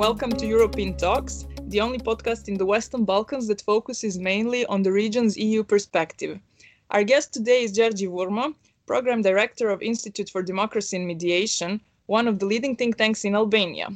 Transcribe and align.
Welcome 0.00 0.32
to 0.32 0.46
European 0.46 0.96
Talks, 0.96 1.46
the 1.64 1.82
only 1.82 1.98
podcast 1.98 2.48
in 2.48 2.56
the 2.56 2.64
Western 2.64 3.04
Balkans 3.04 3.46
that 3.48 3.60
focuses 3.60 4.18
mainly 4.18 4.64
on 4.64 4.82
the 4.82 4.90
region's 4.90 5.36
EU 5.36 5.62
perspective. 5.62 6.40
Our 6.90 7.04
guest 7.04 7.34
today 7.34 7.64
is 7.64 7.76
Gjergji 7.76 8.08
Vurmo, 8.08 8.54
Program 8.86 9.20
Director 9.20 9.68
of 9.68 9.82
Institute 9.82 10.30
for 10.30 10.42
Democracy 10.42 10.96
and 10.96 11.06
Mediation, 11.06 11.82
one 12.06 12.26
of 12.26 12.38
the 12.38 12.46
leading 12.46 12.76
think 12.76 12.96
tanks 12.96 13.26
in 13.26 13.34
Albania. 13.34 13.88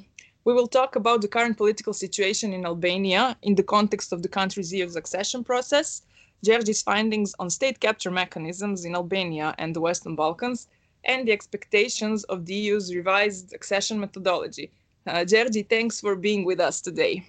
We 0.45 0.53
will 0.53 0.67
talk 0.67 0.95
about 0.95 1.23
the 1.23 1.29
current 1.29 1.57
political 1.57 1.95
situation 1.95 2.53
in 2.53 2.67
Albania 2.67 3.39
in 3.41 3.55
the 3.55 3.63
context 3.63 4.13
of 4.13 4.21
the 4.21 4.29
country's 4.29 4.75
EU 4.75 4.87
accession 4.95 5.43
process, 5.43 6.03
Gjergji's 6.45 6.83
findings 6.83 7.35
on 7.39 7.49
state 7.49 7.81
capture 7.81 8.11
mechanisms 8.11 8.85
in 8.85 8.95
Albania 8.95 9.55
and 9.57 9.75
the 9.75 9.81
Western 9.81 10.17
Balkans, 10.17 10.69
and 11.03 11.27
the 11.27 11.33
expectations 11.33 12.25
of 12.25 12.45
the 12.45 12.55
EU's 12.55 12.95
revised 12.95 13.55
accession 13.55 13.99
methodology. 13.99 14.71
Uh, 15.07 15.25
thanks 15.69 16.01
for 16.01 16.17
being 16.17 16.45
with 16.45 16.61
us 16.61 16.81
today. 16.81 17.25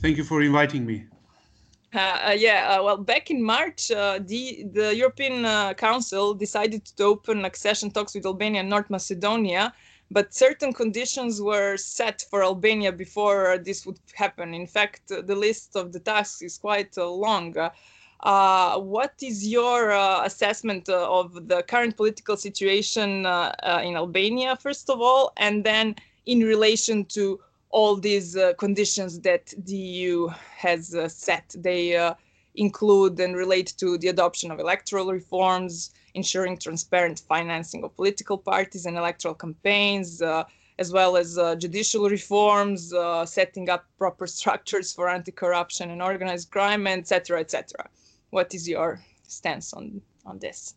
Thank 0.00 0.16
you 0.16 0.24
for 0.24 0.42
inviting 0.42 0.86
me. 0.86 1.04
Uh, 1.92 2.28
uh, 2.28 2.36
yeah, 2.38 2.76
uh, 2.78 2.84
well, 2.84 2.96
back 2.96 3.30
in 3.30 3.42
March, 3.42 3.90
uh, 3.90 4.20
the, 4.24 4.64
the 4.72 4.94
European 4.94 5.44
uh, 5.44 5.74
Council 5.74 6.34
decided 6.34 6.84
to 6.84 7.02
open 7.04 7.44
accession 7.44 7.90
talks 7.90 8.14
with 8.14 8.24
Albania 8.24 8.60
and 8.60 8.70
North 8.70 8.88
Macedonia, 8.90 9.72
but 10.10 10.32
certain 10.32 10.72
conditions 10.72 11.42
were 11.42 11.76
set 11.76 12.24
for 12.30 12.44
Albania 12.44 12.92
before 12.92 13.58
this 13.58 13.84
would 13.86 13.98
happen. 14.14 14.54
In 14.54 14.66
fact, 14.66 15.08
the 15.08 15.34
list 15.34 15.74
of 15.74 15.92
the 15.92 16.00
tasks 16.00 16.42
is 16.42 16.58
quite 16.58 16.96
long. 16.96 17.54
what 18.22 19.14
is 19.20 19.46
your 19.46 19.90
assessment 20.24 20.88
of 20.88 21.48
the 21.48 21.62
current 21.64 21.96
political 21.96 22.36
situation 22.36 23.10
in 23.20 23.96
Albania, 23.96 24.56
first 24.56 24.90
of 24.90 25.00
all, 25.00 25.32
and 25.36 25.64
then 25.64 25.96
in 26.26 26.40
relation 26.40 27.04
to 27.04 27.40
all 27.70 27.96
these 27.96 28.36
uh, 28.36 28.52
conditions 28.58 29.20
that 29.20 29.54
the 29.64 29.76
EU 29.76 30.28
has 30.56 30.94
uh, 30.94 31.08
set. 31.08 31.54
They 31.56 31.96
uh, 31.96 32.14
include 32.56 33.18
and 33.20 33.36
relate 33.36 33.74
to 33.78 33.96
the 33.98 34.08
adoption 34.08 34.50
of 34.50 34.58
electoral 34.58 35.12
reforms, 35.12 35.90
ensuring 36.14 36.58
transparent 36.58 37.20
financing 37.20 37.84
of 37.84 37.94
political 37.94 38.36
parties 38.36 38.86
and 38.86 38.96
electoral 38.96 39.34
campaigns, 39.34 40.20
uh, 40.20 40.44
as 40.78 40.92
well 40.92 41.16
as 41.16 41.38
uh, 41.38 41.54
judicial 41.54 42.08
reforms, 42.08 42.92
uh, 42.92 43.24
setting 43.24 43.68
up 43.68 43.84
proper 43.98 44.26
structures 44.38 44.92
for 44.92 45.08
anti-corruption 45.08 45.90
and 45.90 46.02
organized 46.02 46.50
crime, 46.50 46.86
etc., 46.86 47.40
etc. 47.40 47.88
What 48.30 48.54
is 48.54 48.68
your 48.68 49.00
stance 49.26 49.72
on 49.72 50.02
on 50.26 50.38
this? 50.38 50.74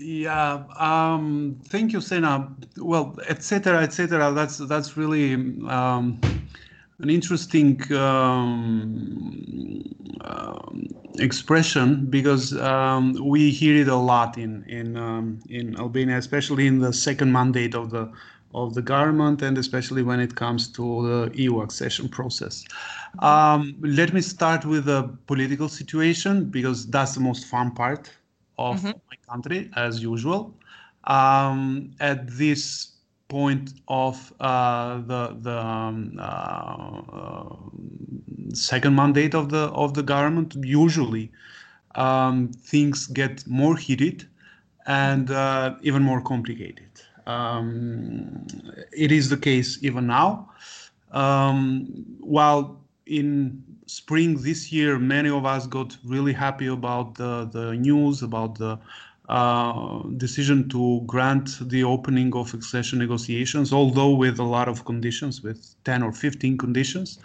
Yeah, 0.00 0.62
um, 0.78 1.58
thank 1.64 1.92
you, 1.92 2.00
Sena. 2.00 2.54
Well, 2.76 3.16
etc., 3.28 3.82
etc. 3.82 4.30
That's 4.32 4.58
that's 4.58 4.96
really 4.96 5.34
um, 5.66 6.20
an 7.00 7.10
interesting 7.10 7.80
um, 7.92 9.82
uh, 10.20 10.56
expression 11.18 12.06
because 12.06 12.56
um, 12.58 13.16
we 13.24 13.50
hear 13.50 13.74
it 13.82 13.88
a 13.88 13.96
lot 13.96 14.38
in 14.38 14.62
in 14.68 14.96
um, 14.96 15.40
in 15.50 15.76
Albania, 15.76 16.16
especially 16.16 16.68
in 16.68 16.78
the 16.78 16.92
second 16.92 17.32
mandate 17.32 17.74
of 17.74 17.90
the 17.90 18.08
of 18.54 18.74
the 18.74 18.82
government, 18.82 19.42
and 19.42 19.58
especially 19.58 20.02
when 20.04 20.20
it 20.20 20.36
comes 20.36 20.68
to 20.68 20.82
the 21.08 21.42
EU 21.42 21.60
accession 21.60 22.08
process. 22.08 22.64
Um, 23.18 23.74
let 23.80 24.12
me 24.14 24.20
start 24.20 24.64
with 24.64 24.84
the 24.84 25.10
political 25.26 25.68
situation 25.68 26.44
because 26.44 26.86
that's 26.86 27.14
the 27.14 27.20
most 27.20 27.46
fun 27.46 27.72
part 27.72 28.12
of 28.58 28.76
mm-hmm. 28.76 28.98
my 29.10 29.16
country 29.28 29.70
as 29.76 30.02
usual. 30.02 30.54
Um, 31.04 31.92
at 32.00 32.28
this 32.28 32.92
point 33.28 33.74
of 33.88 34.32
uh, 34.40 34.98
the 35.02 35.36
the 35.40 35.58
um, 35.58 36.16
uh, 36.18 37.56
second 38.54 38.94
mandate 38.94 39.34
of 39.34 39.50
the 39.50 39.70
of 39.84 39.94
the 39.94 40.02
government, 40.02 40.54
usually 40.56 41.30
um, 41.94 42.48
things 42.48 43.06
get 43.06 43.46
more 43.46 43.76
heated 43.76 44.26
and 44.86 45.30
uh, 45.30 45.74
even 45.82 46.02
more 46.02 46.20
complicated. 46.20 46.88
Um, 47.26 48.46
it 48.92 49.12
is 49.12 49.28
the 49.28 49.36
case 49.36 49.78
even 49.82 50.06
now. 50.06 50.50
Um, 51.12 51.86
while 52.20 52.80
in 53.06 53.62
spring 53.88 54.40
this 54.42 54.70
year, 54.70 54.98
many 54.98 55.30
of 55.30 55.44
us 55.46 55.66
got 55.66 55.96
really 56.04 56.32
happy 56.32 56.66
about 56.66 57.14
the, 57.14 57.48
the 57.52 57.72
news 57.74 58.22
about 58.22 58.58
the 58.58 58.78
uh, 59.28 60.02
decision 60.16 60.68
to 60.68 61.02
grant 61.06 61.68
the 61.68 61.82
opening 61.84 62.34
of 62.34 62.54
accession 62.54 62.98
negotiations, 62.98 63.72
although 63.72 64.10
with 64.10 64.38
a 64.38 64.44
lot 64.44 64.68
of 64.68 64.84
conditions, 64.84 65.42
with 65.42 65.74
10 65.84 66.02
or 66.02 66.12
15 66.12 66.58
conditions. 66.58 67.18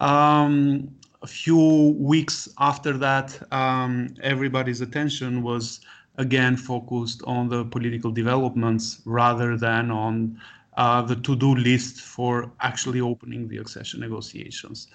Um, 0.00 0.88
a 1.22 1.26
few 1.26 1.94
weeks 1.98 2.48
after 2.58 2.96
that, 2.98 3.40
um, 3.52 4.14
everybody's 4.22 4.80
attention 4.80 5.42
was 5.42 5.80
again 6.16 6.56
focused 6.56 7.22
on 7.26 7.48
the 7.48 7.64
political 7.66 8.10
developments 8.10 9.00
rather 9.04 9.56
than 9.56 9.90
on 9.90 10.40
uh, 10.76 11.02
the 11.02 11.16
to-do 11.16 11.54
list 11.54 12.00
for 12.00 12.50
actually 12.60 13.00
opening 13.00 13.48
the 13.48 13.58
accession 13.58 14.00
negotiations. 14.00 14.88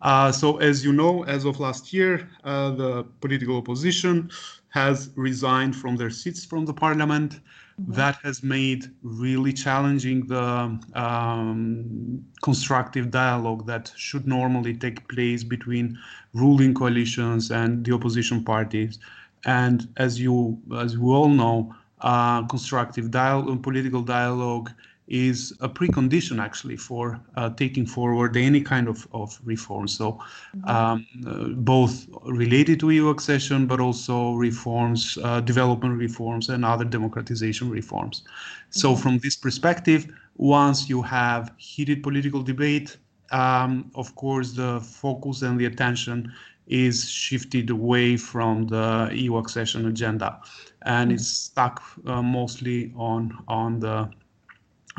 Uh, 0.00 0.30
so 0.30 0.58
as 0.58 0.84
you 0.84 0.92
know, 0.92 1.24
as 1.24 1.44
of 1.44 1.58
last 1.58 1.92
year, 1.92 2.28
uh, 2.44 2.70
the 2.70 3.04
political 3.20 3.56
opposition 3.56 4.30
has 4.68 5.10
resigned 5.16 5.74
from 5.74 5.96
their 5.96 6.10
seats 6.10 6.44
from 6.44 6.64
the 6.66 6.74
parliament. 6.74 7.40
Mm-hmm. 7.80 7.92
That 7.92 8.16
has 8.22 8.42
made 8.42 8.86
really 9.02 9.52
challenging 9.52 10.26
the 10.26 10.78
um, 10.94 12.24
constructive 12.42 13.10
dialogue 13.10 13.66
that 13.66 13.92
should 13.96 14.26
normally 14.26 14.74
take 14.74 15.06
place 15.08 15.42
between 15.44 15.98
ruling 16.34 16.74
coalitions 16.74 17.50
and 17.50 17.84
the 17.84 17.92
opposition 17.92 18.44
parties. 18.44 18.98
And 19.44 19.88
as 19.96 20.20
you, 20.20 20.60
as 20.76 20.98
we 20.98 21.10
all 21.10 21.28
know, 21.28 21.74
uh, 22.00 22.46
constructive 22.46 23.10
dialogue, 23.10 23.62
political 23.62 24.02
dialogue 24.02 24.70
is 25.08 25.52
a 25.60 25.68
precondition 25.68 26.38
actually 26.40 26.76
for 26.76 27.20
uh, 27.36 27.50
taking 27.50 27.86
forward 27.86 28.36
any 28.36 28.60
kind 28.60 28.88
of, 28.88 29.08
of 29.12 29.38
reform. 29.44 29.88
So 29.88 30.12
mm-hmm. 30.12 30.68
um, 30.68 31.06
uh, 31.26 31.54
both 31.54 32.06
related 32.24 32.80
to 32.80 32.90
EU 32.90 33.08
accession, 33.08 33.66
but 33.66 33.80
also 33.80 34.34
reforms, 34.34 35.18
uh, 35.24 35.40
development 35.40 35.98
reforms 35.98 36.50
and 36.50 36.64
other 36.64 36.84
democratization 36.84 37.70
reforms. 37.70 38.22
So 38.70 38.92
mm-hmm. 38.92 39.02
from 39.02 39.18
this 39.18 39.36
perspective, 39.36 40.06
once 40.36 40.88
you 40.88 41.02
have 41.02 41.52
heated 41.56 42.02
political 42.02 42.42
debate, 42.42 42.96
um, 43.30 43.90
of 43.94 44.14
course, 44.14 44.52
the 44.52 44.80
focus 44.80 45.42
and 45.42 45.58
the 45.58 45.66
attention 45.66 46.32
is 46.66 47.08
shifted 47.08 47.70
away 47.70 48.16
from 48.16 48.66
the 48.66 49.08
EU 49.12 49.38
accession 49.38 49.86
agenda 49.86 50.38
and 50.82 51.08
mm-hmm. 51.08 51.14
it's 51.14 51.26
stuck 51.26 51.82
uh, 52.06 52.22
mostly 52.22 52.92
on 52.94 53.36
on 53.48 53.80
the 53.80 54.08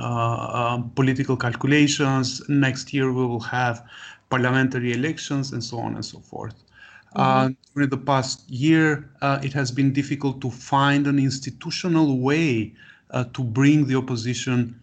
um, 0.01 0.91
political 0.95 1.37
calculations. 1.37 2.41
Next 2.49 2.93
year 2.93 3.11
we 3.11 3.25
will 3.25 3.39
have 3.41 3.83
parliamentary 4.29 4.93
elections 4.93 5.51
and 5.51 5.63
so 5.63 5.79
on 5.79 5.95
and 5.95 6.05
so 6.05 6.19
forth. 6.19 6.55
Mm-hmm. 7.15 7.21
Uh, 7.21 7.49
during 7.73 7.89
the 7.89 7.97
past 7.97 8.47
year, 8.49 9.09
uh, 9.21 9.39
it 9.43 9.53
has 9.53 9.71
been 9.71 9.91
difficult 9.91 10.41
to 10.41 10.51
find 10.51 11.07
an 11.07 11.17
institutional 11.17 12.19
way 12.19 12.73
uh, 13.11 13.23
to 13.33 13.43
bring 13.43 13.87
the 13.87 13.95
opposition 13.95 14.79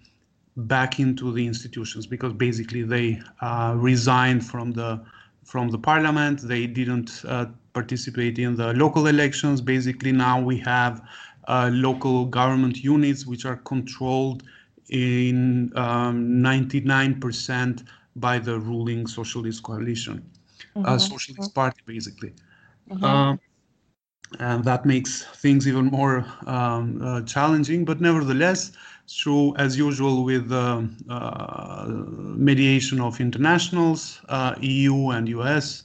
back 0.57 0.99
into 0.99 1.33
the 1.33 1.47
institutions 1.47 2.07
because 2.07 2.33
basically 2.33 2.83
they 2.83 3.21
uh, 3.43 3.75
resigned 3.77 4.45
from 4.45 4.73
the 4.73 5.01
from 5.45 5.69
the 5.69 5.79
parliament. 5.79 6.41
They 6.41 6.67
didn't 6.67 7.23
uh, 7.29 7.47
participate 7.73 8.41
in 8.41 8.57
the 8.57 8.73
local 8.73 9.07
elections. 9.07 9.61
Basically, 9.61 10.11
now 10.11 10.41
we 10.41 10.59
have 10.59 11.03
local 11.71 12.25
government 12.25 12.83
units 12.83 13.25
which 13.27 13.45
are 13.45 13.57
controlled 13.59 14.43
in 14.91 15.73
um, 15.77 16.29
99% 16.43 17.85
by 18.17 18.39
the 18.39 18.59
ruling 18.59 19.07
socialist 19.07 19.63
coalition, 19.63 20.25
mm-hmm. 20.75 20.87
uh, 20.87 20.99
socialist 20.99 21.55
party, 21.55 21.81
basically. 21.87 22.33
Mm-hmm. 22.91 23.05
Um, 23.05 23.41
and 24.41 24.65
that 24.65 24.85
makes 24.85 25.23
things 25.23 25.69
even 25.69 25.87
more 25.87 26.27
um, 26.47 27.01
uh, 27.03 27.23
challenging. 27.23 27.85
But 27.85 28.01
nevertheless, 28.01 28.73
through, 29.09 29.55
as 29.57 29.79
usual, 29.79 30.25
with 30.25 30.51
uh, 30.51 30.83
uh 31.09 31.87
mediation 31.89 33.01
of 33.01 33.21
internationals, 33.21 34.21
uh, 34.29 34.55
EU 34.61 35.11
and 35.11 35.29
US 35.29 35.85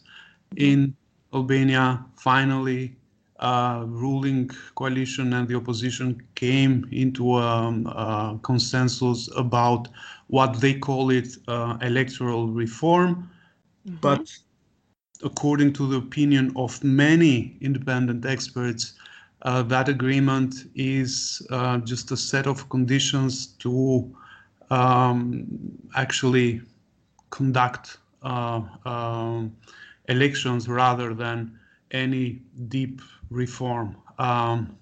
in 0.57 0.95
Albania, 1.33 2.04
finally 2.15 2.95
uh, 3.42 3.84
ruling 3.88 4.50
coalition 4.76 5.34
and 5.34 5.48
the 5.48 5.56
opposition 5.56 6.22
came 6.36 6.88
into 6.92 7.38
a, 7.38 7.70
a 7.70 8.40
consensus 8.44 9.30
about 9.36 9.88
what 10.28 10.62
they 10.62 10.74
call 10.74 11.10
it 11.10 11.28
uh, 11.48 11.78
electoral 11.82 12.48
reform. 12.48 13.30
Mm-hmm. 13.88 13.98
But 14.00 14.32
according 15.24 15.74
to 15.74 15.88
the 15.88 15.98
opinion 15.98 16.54
of 16.56 16.84
many 16.84 17.58
independent 17.62 18.26
experts, 18.26 18.94
uh, 19.44 19.64
that 19.64 19.90
agreement 19.90 20.54
is 20.76 21.46
uh, 21.50 21.80
just 21.80 22.12
a 22.12 22.18
set 22.18 22.46
of 22.46 22.70
conditions 22.70 23.48
to 23.58 24.16
um, 24.70 25.48
actually 25.96 26.62
conduct 27.32 27.98
um, 28.22 29.56
elections 30.08 30.68
rather 30.68 31.14
than 31.14 31.58
any 31.92 32.42
deep 32.68 33.02
reform. 33.30 33.96
Um, 34.20 34.76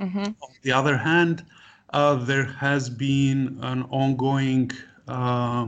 mm-hmm. 0.00 0.24
On 0.24 0.50
the 0.62 0.72
other 0.72 0.96
hand, 0.96 1.44
uh, 1.90 2.14
there 2.14 2.44
has 2.44 2.88
been 2.88 3.58
an 3.62 3.82
ongoing 3.84 4.70
uh, 5.08 5.66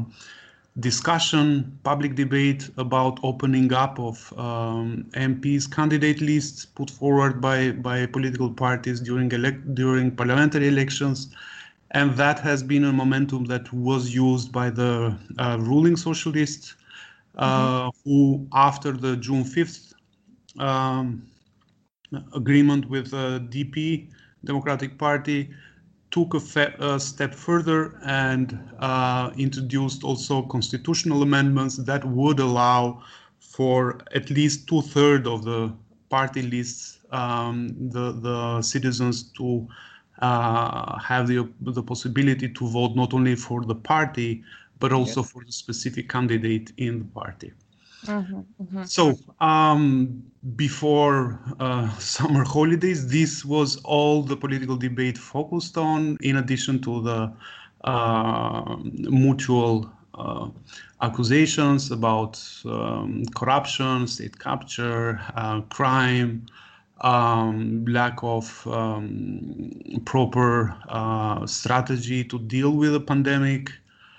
discussion, 0.81 1.79
public 1.85 2.14
debate 2.14 2.69
about 2.79 3.20
opening 3.23 3.73
up 3.73 3.99
of 3.99 4.32
um, 4.38 5.06
MPs 5.12 5.70
candidate 5.70 6.20
lists 6.20 6.64
put 6.64 6.91
forward 6.91 7.41
by 7.41 7.73
by 7.73 8.06
political 8.06 8.50
parties 8.50 9.00
during 9.00 9.31
elect 9.32 9.75
during 9.75 10.11
parliamentary 10.11 10.69
elections, 10.69 11.29
and 11.93 12.17
that 12.17 12.41
has 12.41 12.62
been 12.62 12.85
a 12.85 12.93
momentum 12.93 13.44
that 13.44 13.73
was 13.73 14.14
used 14.14 14.50
by 14.50 14.70
the 14.70 15.17
uh, 15.38 15.56
ruling 15.61 15.96
socialists, 15.96 16.75
uh, 17.37 17.91
mm-hmm. 17.91 18.11
who 18.11 18.46
after 18.52 18.93
the 18.93 19.17
June 19.17 19.44
fifth 19.44 19.94
um, 20.58 21.26
agreement 22.34 22.88
with 22.88 23.10
the 23.10 23.46
DP 23.50 24.08
Democratic 24.44 24.98
Party 24.98 25.50
took 26.10 26.34
a, 26.34 26.74
a 26.78 27.00
step 27.00 27.34
further 27.34 27.98
and 28.04 28.58
uh, 28.78 29.30
introduced 29.36 30.04
also 30.04 30.42
constitutional 30.42 31.22
amendments 31.22 31.76
that 31.76 32.04
would 32.04 32.38
allow 32.38 33.02
for 33.40 33.98
at 34.14 34.30
least 34.30 34.68
two 34.68 34.80
thirds 34.82 35.26
of 35.26 35.44
the 35.44 35.72
party 36.08 36.42
lists 36.42 37.00
um, 37.10 37.74
the 37.90 38.12
the 38.12 38.62
citizens 38.62 39.24
to 39.38 39.66
uh, 40.20 40.98
have 40.98 41.26
the 41.26 41.48
the 41.60 41.82
possibility 41.82 42.48
to 42.48 42.66
vote 42.68 42.94
not 42.94 43.12
only 43.14 43.34
for 43.34 43.64
the 43.64 43.74
party 43.74 44.42
but 44.78 44.92
also 44.92 45.20
yes. 45.20 45.30
for 45.30 45.44
the 45.44 45.52
specific 45.52 46.08
candidate 46.08 46.72
in 46.76 46.98
the 46.98 47.04
party. 47.06 47.52
Mm-hmm, 48.06 48.40
mm-hmm. 48.62 48.82
So 48.84 49.18
um, 49.40 50.22
before 50.56 51.40
uh, 51.58 51.90
summer 51.98 52.44
holidays, 52.44 53.08
this 53.08 53.44
was 53.44 53.76
all 53.84 54.22
the 54.22 54.36
political 54.36 54.76
debate 54.76 55.18
focused 55.18 55.78
on, 55.78 56.16
in 56.20 56.36
addition 56.36 56.80
to 56.82 57.02
the 57.02 57.32
uh, 57.84 58.76
mutual 58.82 59.90
uh, 60.14 60.48
accusations 61.02 61.90
about 61.90 62.40
um, 62.66 63.24
corruption, 63.34 64.06
state 64.06 64.38
capture, 64.38 65.20
uh, 65.34 65.60
crime, 65.62 66.46
um, 67.00 67.84
lack 67.86 68.18
of 68.22 68.66
um, 68.66 69.70
proper 70.04 70.76
uh, 70.88 71.46
strategy 71.46 72.24
to 72.24 72.38
deal 72.38 72.70
with 72.70 72.92
the 72.92 73.00
pandemic 73.00 73.72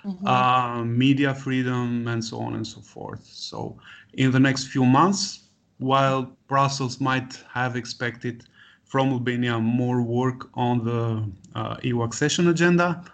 mm-hmm. 0.06 0.26
uh, 0.26 0.84
media 0.84 1.34
freedom, 1.34 2.06
and 2.08 2.24
so 2.24 2.38
on 2.38 2.54
and 2.54 2.66
so 2.66 2.80
forth. 2.80 3.24
So, 3.24 3.76
in 4.14 4.30
the 4.30 4.40
next 4.40 4.68
few 4.68 4.84
months, 4.84 5.40
while 5.78 6.36
Brussels 6.48 7.00
might 7.00 7.42
have 7.52 7.76
expected 7.76 8.44
from 8.84 9.10
Albania 9.10 9.58
more 9.58 10.02
work 10.02 10.48
on 10.54 10.84
the 10.84 11.28
uh, 11.58 11.76
EU 11.82 12.02
accession 12.02 12.48
agenda, 12.48 13.04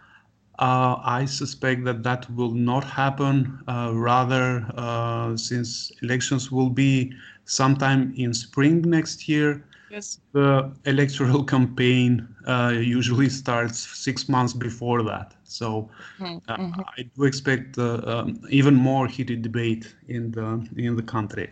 uh, 0.59 0.97
I 1.03 1.25
suspect 1.25 1.85
that 1.85 2.03
that 2.03 2.31
will 2.31 2.53
not 2.53 2.85
happen. 2.85 3.59
Uh, 3.67 3.91
rather, 3.95 4.65
uh, 4.77 5.37
since 5.37 5.91
elections 6.03 6.53
will 6.53 6.71
be 6.71 7.13
sometime 7.47 8.13
in 8.17 8.33
spring 8.33 8.83
next 8.83 9.29
year, 9.29 9.65
yes. 9.93 10.19
the 10.33 10.73
electoral 10.87 11.45
campaign 11.55 12.27
uh, 12.47 12.73
usually 12.75 13.29
starts 13.29 13.79
six 13.79 14.29
months 14.29 14.53
before 14.53 15.03
that. 15.03 15.35
So 15.45 15.91
mm-hmm. 16.19 16.39
uh, 16.51 16.57
mm-hmm. 16.57 16.81
I 16.99 17.03
do 17.15 17.25
expect 17.25 17.79
uh, 17.79 18.01
um, 18.07 18.41
even 18.49 18.75
more 18.75 19.07
heated 19.07 19.43
debate 19.43 19.95
in 20.09 20.33
the 20.33 20.67
in 20.77 20.97
the 20.97 21.03
country, 21.03 21.51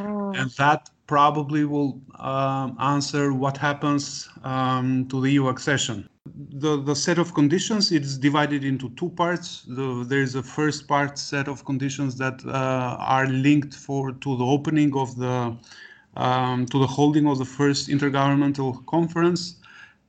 oh. 0.00 0.32
and 0.32 0.50
that 0.52 0.90
probably 1.06 1.64
will 1.64 2.00
um, 2.18 2.76
answer 2.80 3.34
what 3.34 3.56
happens 3.58 4.28
um, 4.44 5.06
to 5.08 5.20
the 5.20 5.30
EU 5.32 5.48
accession. 5.48 6.08
The, 6.64 6.80
the 6.80 6.94
set 6.94 7.18
of 7.18 7.34
conditions 7.34 7.92
is 7.92 8.16
divided 8.16 8.64
into 8.64 8.88
two 8.90 9.10
parts. 9.10 9.64
The, 9.66 10.04
there 10.06 10.22
is 10.22 10.34
a 10.36 10.42
first 10.42 10.86
part 10.86 11.18
set 11.18 11.48
of 11.48 11.64
conditions 11.64 12.16
that 12.16 12.42
uh, 12.46 12.96
are 13.14 13.26
linked 13.26 13.74
for 13.74 14.12
to 14.12 14.36
the 14.36 14.44
opening 14.44 14.96
of 14.96 15.16
the 15.18 15.54
um, 16.16 16.66
to 16.66 16.78
the 16.78 16.86
holding 16.86 17.26
of 17.26 17.38
the 17.38 17.44
first 17.44 17.88
intergovernmental 17.88 18.84
conference, 18.86 19.56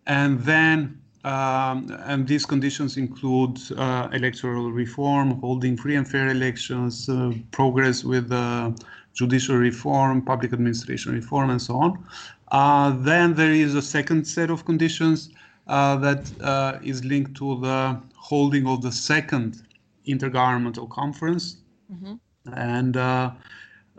and 0.05 0.39
then 0.41 0.99
um, 1.23 1.95
and 2.05 2.27
these 2.27 2.45
conditions 2.45 2.97
include 2.97 3.57
uh, 3.77 4.09
electoral 4.11 4.71
reform, 4.71 5.39
holding 5.39 5.77
free 5.77 5.95
and 5.95 6.05
fair 6.05 6.27
elections, 6.27 7.07
uh, 7.07 7.31
progress 7.51 8.03
with 8.03 8.29
uh, 8.31 8.71
judicial 9.13 9.55
reform, 9.55 10.21
public 10.21 10.51
administration 10.51 11.13
reform, 11.13 11.49
and 11.49 11.61
so 11.61 11.77
on. 11.77 12.05
Uh, 12.51 12.91
then 12.99 13.33
there 13.33 13.51
is 13.51 13.73
a 13.73 13.81
second 13.81 14.25
set 14.25 14.49
of 14.49 14.65
conditions 14.65 15.29
uh, 15.67 15.95
that 15.95 16.29
uh, 16.41 16.77
is 16.83 17.05
linked 17.05 17.35
to 17.37 17.59
the 17.61 17.99
holding 18.15 18.67
of 18.67 18.81
the 18.81 18.91
second 18.91 19.63
intergovernmental 20.05 20.89
conference. 20.89 21.57
Mm-hmm. 21.91 22.15
And 22.53 22.97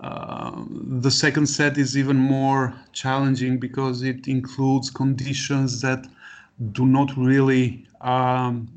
the 0.03 1.11
second 1.11 1.47
set 1.47 1.79
is 1.79 1.97
even 1.97 2.17
more 2.17 2.75
challenging 2.93 3.59
because 3.59 4.03
it 4.03 4.27
includes 4.29 4.91
conditions 4.91 5.81
that 5.81 6.07
do 6.73 6.85
not 6.85 7.17
really 7.17 7.87
um, 8.01 8.69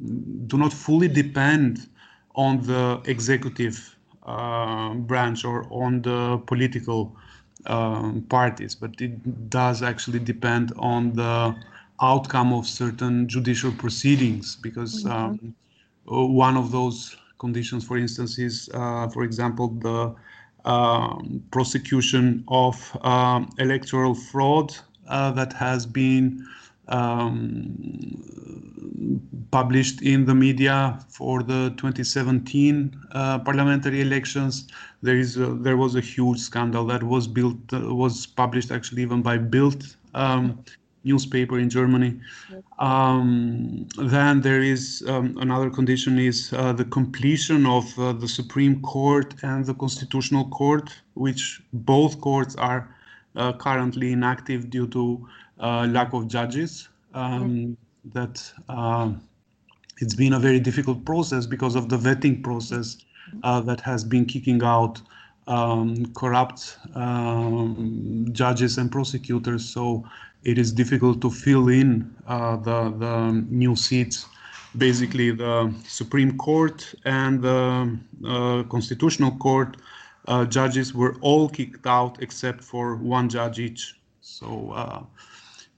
do 0.47 0.57
not 0.57 0.71
fully 0.71 1.07
depend 1.07 1.89
on 2.35 2.61
the 2.61 3.01
executive 3.05 3.95
uh, 4.25 4.93
branch 4.93 5.43
or 5.43 5.67
on 5.71 6.01
the 6.01 6.41
political 6.47 7.15
um, 7.65 8.25
parties, 8.29 8.75
but 8.75 8.99
it 9.01 9.49
does 9.49 9.81
actually 9.83 10.19
depend 10.19 10.71
on 10.77 11.13
the 11.13 11.55
outcome 12.01 12.53
of 12.53 12.65
certain 12.65 13.27
judicial 13.27 13.71
proceedings 13.71 14.55
because 14.55 15.03
mm-hmm. 15.03 15.11
um, 15.11 16.35
one 16.35 16.55
of 16.55 16.71
those 16.71 17.17
conditions, 17.39 17.85
for 17.85 17.97
instance, 17.97 18.37
is, 18.37 18.69
uh, 18.73 19.07
for 19.09 19.23
example, 19.23 19.69
the 19.69 20.15
um, 20.67 21.41
prosecution 21.51 22.43
of 22.49 22.75
um, 23.03 23.49
electoral 23.57 24.13
fraud 24.13 24.75
uh, 25.07 25.31
that 25.31 25.53
has 25.53 25.85
been 25.85 26.45
um, 26.89 27.73
published 29.51 30.01
in 30.01 30.25
the 30.25 30.35
media 30.35 30.99
for 31.07 31.41
the 31.41 31.73
2017 31.77 32.93
uh, 33.11 33.39
parliamentary 33.39 34.01
elections. 34.01 34.67
There 35.01 35.17
is 35.17 35.37
a, 35.37 35.47
there 35.47 35.77
was 35.77 35.95
a 35.95 36.01
huge 36.01 36.39
scandal 36.39 36.85
that 36.87 37.03
was 37.03 37.27
built 37.27 37.57
uh, 37.71 37.79
was 37.95 38.25
published 38.25 38.71
actually 38.71 39.03
even 39.03 39.21
by 39.21 39.37
Bild 39.37 39.95
um, 40.13 40.63
newspaper 41.03 41.59
in 41.59 41.69
Germany. 41.69 42.19
Um, 42.79 43.87
then 43.97 44.41
there 44.41 44.61
is 44.61 45.03
um, 45.07 45.37
another 45.39 45.69
condition 45.69 46.19
is 46.19 46.51
uh, 46.53 46.73
the 46.73 46.85
completion 46.85 47.65
of 47.65 47.97
uh, 47.97 48.13
the 48.13 48.27
Supreme 48.27 48.81
Court 48.81 49.33
and 49.43 49.65
the 49.65 49.73
Constitutional 49.73 50.49
Court, 50.49 50.89
which 51.13 51.61
both 51.73 52.19
courts 52.21 52.55
are 52.55 52.93
uh, 53.35 53.53
currently 53.53 54.11
inactive 54.11 54.69
due 54.69 54.87
to 54.87 55.27
uh, 55.59 55.87
lack 55.89 56.13
of 56.13 56.27
judges. 56.27 56.89
Um, 57.13 57.77
that 58.13 58.51
uh, 58.69 59.11
it's 59.99 60.15
been 60.15 60.33
a 60.33 60.39
very 60.39 60.59
difficult 60.59 61.03
process 61.05 61.45
because 61.45 61.75
of 61.75 61.89
the 61.89 61.97
vetting 61.97 62.43
process 62.43 62.97
uh, 63.43 63.59
that 63.61 63.81
has 63.81 64.03
been 64.03 64.25
kicking 64.25 64.63
out 64.63 65.01
um, 65.47 66.05
corrupt 66.13 66.77
um, 66.95 68.27
judges 68.31 68.77
and 68.77 68.91
prosecutors. 68.91 69.65
So 69.67 70.03
it 70.43 70.57
is 70.57 70.71
difficult 70.71 71.21
to 71.21 71.29
fill 71.29 71.69
in 71.69 72.15
uh, 72.27 72.57
the, 72.57 72.91
the 72.97 73.45
new 73.49 73.75
seats. 73.75 74.25
Basically, 74.77 75.31
the 75.31 75.73
Supreme 75.87 76.37
Court 76.37 76.93
and 77.05 77.41
the 77.41 77.97
uh, 78.25 78.63
Constitutional 78.63 79.31
Court 79.37 79.77
uh, 80.27 80.45
judges 80.45 80.93
were 80.93 81.15
all 81.21 81.49
kicked 81.49 81.87
out 81.87 82.21
except 82.21 82.63
for 82.63 82.95
one 82.95 83.29
judge 83.29 83.59
each. 83.59 83.95
So 84.21 84.71
uh, 84.71 85.03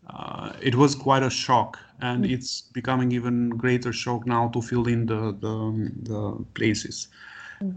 uh, 0.10 0.54
it 0.62 0.76
was 0.76 0.96
quite 0.96 1.24
a 1.24 1.30
shock, 1.30 1.78
and 2.02 2.26
mm. 2.26 2.32
it's 2.32 2.62
becoming 2.62 3.12
even 3.12 3.50
greater 3.50 3.94
shock 3.94 4.26
now 4.26 4.50
to 4.50 4.62
fill 4.62 4.88
in 4.88 5.06
the 5.06 5.38
the, 5.40 5.92
the 6.04 6.46
places. 6.56 7.08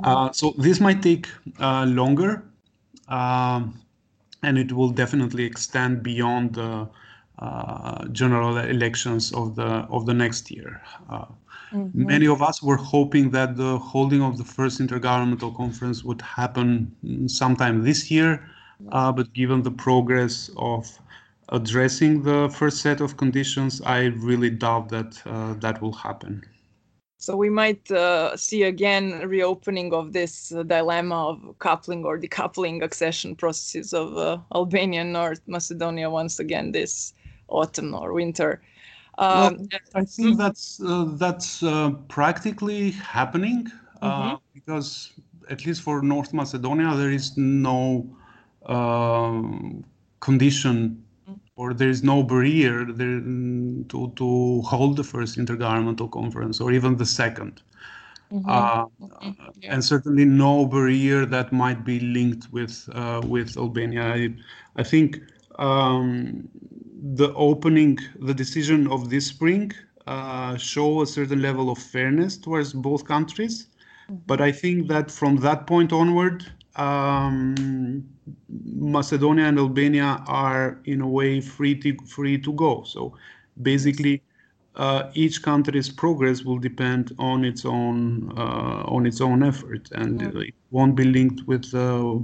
Uh, 0.04 0.30
so 0.32 0.54
this 0.58 0.80
might 0.80 1.02
take 1.02 1.28
uh, 1.58 1.84
longer, 1.84 2.44
um, 3.08 3.80
and 4.42 4.58
it 4.58 4.72
will 4.72 4.90
definitely 4.90 5.44
extend 5.44 6.02
beyond 6.02 6.54
the 6.54 6.88
uh, 7.38 8.06
general 8.08 8.58
elections 8.58 9.32
of 9.32 9.56
the 9.56 9.86
of 9.90 10.06
the 10.06 10.14
next 10.14 10.50
year. 10.50 10.80
Uh, 11.10 11.24
mm-hmm. 11.72 12.06
Many 12.06 12.28
of 12.28 12.42
us 12.42 12.62
were 12.62 12.76
hoping 12.76 13.30
that 13.30 13.56
the 13.56 13.78
holding 13.78 14.22
of 14.22 14.38
the 14.38 14.44
first 14.44 14.80
intergovernmental 14.80 15.56
conference 15.56 16.04
would 16.04 16.22
happen 16.22 16.94
sometime 17.26 17.82
this 17.82 18.10
year, 18.10 18.48
uh, 18.92 19.10
but 19.10 19.32
given 19.32 19.62
the 19.62 19.72
progress 19.72 20.50
of 20.56 20.86
addressing 21.48 22.22
the 22.22 22.48
first 22.50 22.80
set 22.80 23.00
of 23.00 23.16
conditions, 23.16 23.82
I 23.82 24.04
really 24.04 24.50
doubt 24.50 24.88
that 24.90 25.20
uh, 25.26 25.54
that 25.54 25.82
will 25.82 25.92
happen. 25.92 26.44
So 27.22 27.36
we 27.36 27.50
might 27.50 27.88
uh, 27.92 28.36
see 28.36 28.64
again 28.64 29.20
a 29.22 29.28
reopening 29.28 29.94
of 29.94 30.12
this 30.12 30.50
uh, 30.50 30.64
dilemma 30.64 31.28
of 31.28 31.56
coupling 31.60 32.04
or 32.04 32.18
decoupling 32.18 32.82
accession 32.82 33.36
processes 33.36 33.94
of 33.94 34.18
uh, 34.18 34.38
Albania 34.52 35.02
and 35.02 35.12
North 35.12 35.40
Macedonia 35.46 36.10
once 36.10 36.40
again 36.40 36.72
this 36.72 37.14
autumn 37.46 37.94
or 37.94 38.12
winter. 38.12 38.60
Um, 39.18 39.56
well, 39.56 39.80
I 39.94 40.04
think 40.04 40.36
that's 40.36 40.80
uh, 40.84 41.04
that's 41.12 41.62
uh, 41.62 41.90
practically 42.08 42.90
happening 42.90 43.70
uh, 44.00 44.30
mm-hmm. 44.30 44.36
because 44.52 45.12
at 45.48 45.64
least 45.64 45.82
for 45.82 46.02
North 46.02 46.32
Macedonia 46.34 46.92
there 46.96 47.12
is 47.12 47.36
no 47.36 48.04
um, 48.66 49.84
condition 50.18 51.04
or 51.56 51.74
there 51.74 51.88
is 51.88 52.02
no 52.02 52.22
barrier 52.22 52.84
there 52.84 53.20
to, 53.20 54.12
to 54.16 54.62
hold 54.62 54.96
the 54.96 55.04
first 55.04 55.36
intergovernmental 55.36 56.10
conference 56.10 56.60
or 56.60 56.72
even 56.72 56.96
the 56.96 57.04
2nd 57.04 57.58
mm-hmm. 58.32 58.48
uh, 58.48 58.86
mm-hmm. 58.86 59.30
yeah. 59.60 59.74
and 59.74 59.84
certainly 59.84 60.24
no 60.24 60.66
barrier 60.66 61.26
that 61.26 61.52
might 61.52 61.84
be 61.84 62.00
linked 62.00 62.50
with 62.52 62.88
uh, 62.94 63.20
with 63.24 63.56
Albania. 63.56 64.14
I, 64.14 64.34
I 64.76 64.82
think 64.82 65.18
um, 65.58 66.48
the 67.02 67.32
opening, 67.34 67.98
the 68.20 68.34
decision 68.34 68.86
of 68.90 69.10
this 69.10 69.26
spring, 69.26 69.72
uh, 70.06 70.56
show 70.56 71.02
a 71.02 71.06
certain 71.06 71.42
level 71.42 71.70
of 71.70 71.78
fairness 71.78 72.36
towards 72.36 72.72
both 72.72 73.04
countries. 73.04 73.68
Mm-hmm. 74.08 74.22
But 74.26 74.40
I 74.40 74.52
think 74.52 74.88
that 74.88 75.10
from 75.10 75.36
that 75.38 75.66
point 75.66 75.92
onward, 75.92 76.50
um, 76.76 78.04
Macedonia 78.48 79.46
and 79.46 79.58
Albania 79.58 80.22
are 80.26 80.80
in 80.84 81.00
a 81.00 81.08
way 81.08 81.40
free 81.40 81.74
to 81.80 81.96
free 82.06 82.38
to 82.38 82.52
go. 82.52 82.82
So 82.84 83.16
basically, 83.60 84.22
uh, 84.76 85.10
each 85.14 85.42
country's 85.42 85.88
progress 85.88 86.42
will 86.42 86.58
depend 86.58 87.14
on 87.18 87.44
its 87.44 87.64
own 87.64 88.32
uh, 88.38 88.84
on 88.86 89.06
its 89.06 89.20
own 89.20 89.42
effort, 89.42 89.90
and 89.92 90.20
mm-hmm. 90.20 90.38
it 90.38 90.54
won't 90.70 90.96
be 90.96 91.04
linked 91.04 91.46
with 91.46 91.74
uh, 91.74 92.16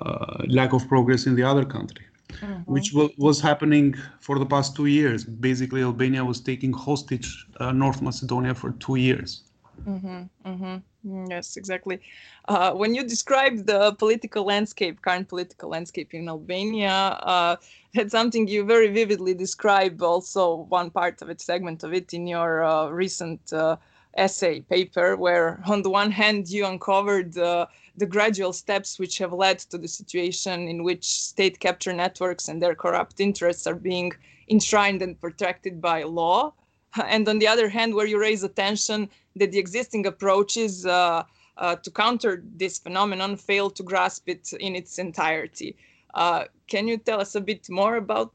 uh 0.00 0.44
lack 0.48 0.72
of 0.72 0.86
progress 0.88 1.26
in 1.26 1.34
the 1.34 1.42
other 1.42 1.64
country. 1.64 2.06
Mm-hmm. 2.40 2.62
Which 2.62 2.94
was 3.18 3.40
happening 3.40 3.94
for 4.20 4.38
the 4.38 4.46
past 4.46 4.74
two 4.74 4.86
years. 4.86 5.22
Basically, 5.22 5.82
Albania 5.82 6.24
was 6.24 6.40
taking 6.40 6.72
hostage 6.72 7.46
uh, 7.60 7.72
North 7.72 8.00
Macedonia 8.00 8.54
for 8.54 8.72
two 8.72 8.96
years. 8.96 9.42
Mm-hmm, 9.86 10.22
mm-hmm. 10.48 10.76
Mm, 11.08 11.30
yes, 11.30 11.56
exactly. 11.56 12.00
Uh, 12.46 12.72
when 12.72 12.94
you 12.94 13.02
describe 13.02 13.66
the 13.66 13.94
political 13.98 14.44
landscape, 14.44 15.02
current 15.02 15.28
political 15.28 15.68
landscape 15.70 16.14
in 16.14 16.28
Albania, 16.28 16.92
uh, 16.92 17.56
that's 17.94 18.12
something 18.12 18.46
you 18.46 18.64
very 18.64 18.88
vividly 18.88 19.34
describe. 19.34 20.00
Also, 20.02 20.66
one 20.68 20.90
part 20.90 21.20
of 21.22 21.30
it, 21.30 21.40
segment 21.40 21.82
of 21.82 21.92
it, 21.92 22.14
in 22.14 22.26
your 22.28 22.64
uh, 22.64 22.88
recent 22.88 23.52
uh, 23.52 23.76
essay 24.16 24.60
paper, 24.60 25.16
where 25.16 25.60
on 25.66 25.82
the 25.82 25.90
one 25.90 26.12
hand 26.12 26.48
you 26.48 26.64
uncovered 26.64 27.36
uh, 27.36 27.66
the 27.96 28.06
gradual 28.06 28.52
steps 28.52 28.98
which 28.98 29.18
have 29.18 29.32
led 29.32 29.58
to 29.58 29.78
the 29.78 29.88
situation 29.88 30.68
in 30.68 30.84
which 30.84 31.04
state 31.04 31.58
capture 31.58 31.92
networks 31.92 32.48
and 32.48 32.62
their 32.62 32.74
corrupt 32.74 33.20
interests 33.20 33.66
are 33.66 33.74
being 33.74 34.12
enshrined 34.48 35.02
and 35.02 35.20
protected 35.20 35.80
by 35.80 36.02
law 36.04 36.52
and 37.06 37.28
on 37.28 37.38
the 37.38 37.48
other 37.48 37.68
hand, 37.68 37.94
where 37.94 38.06
you 38.06 38.20
raise 38.20 38.42
attention 38.42 39.08
that 39.36 39.52
the 39.52 39.58
existing 39.58 40.06
approaches 40.06 40.86
uh, 40.86 41.22
uh, 41.56 41.76
to 41.76 41.90
counter 41.90 42.42
this 42.56 42.78
phenomenon 42.78 43.36
fail 43.36 43.70
to 43.70 43.82
grasp 43.82 44.28
it 44.28 44.52
in 44.60 44.74
its 44.74 44.98
entirety. 44.98 45.76
Uh, 46.14 46.44
can 46.68 46.86
you 46.88 46.98
tell 46.98 47.20
us 47.20 47.34
a 47.34 47.40
bit 47.40 47.68
more 47.70 47.96
about 47.96 48.32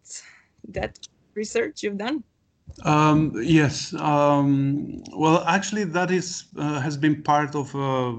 that 0.70 0.98
research 1.36 1.84
you've 1.84 1.98
done? 1.98 2.24
Um, 2.84 3.34
yes. 3.42 3.94
Um, 3.94 5.02
well, 5.16 5.44
actually, 5.48 5.86
that 5.86 6.12
is 6.12 6.46
uh, 6.58 6.80
has 6.80 6.98
been 6.98 7.24
part 7.24 7.56
of 7.56 7.74
a 7.74 8.12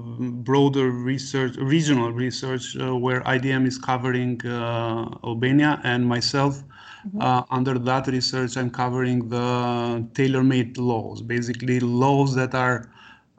broader 0.49 0.89
research, 0.91 1.55
regional 1.57 2.11
research, 2.11 2.75
uh, 2.75 2.95
where 2.95 3.21
IDM 3.21 3.67
is 3.67 3.77
covering 3.77 4.45
uh, 4.45 5.17
Albania 5.23 5.79
and 5.83 6.05
myself 6.05 6.63
Mm-hmm. 7.07 7.21
Uh, 7.21 7.43
under 7.49 7.79
that 7.79 8.07
research, 8.07 8.57
I'm 8.57 8.69
covering 8.69 9.29
the 9.29 10.05
tailor-made 10.13 10.77
laws, 10.77 11.21
basically 11.21 11.79
laws 11.79 12.35
that 12.35 12.53
are 12.53 12.91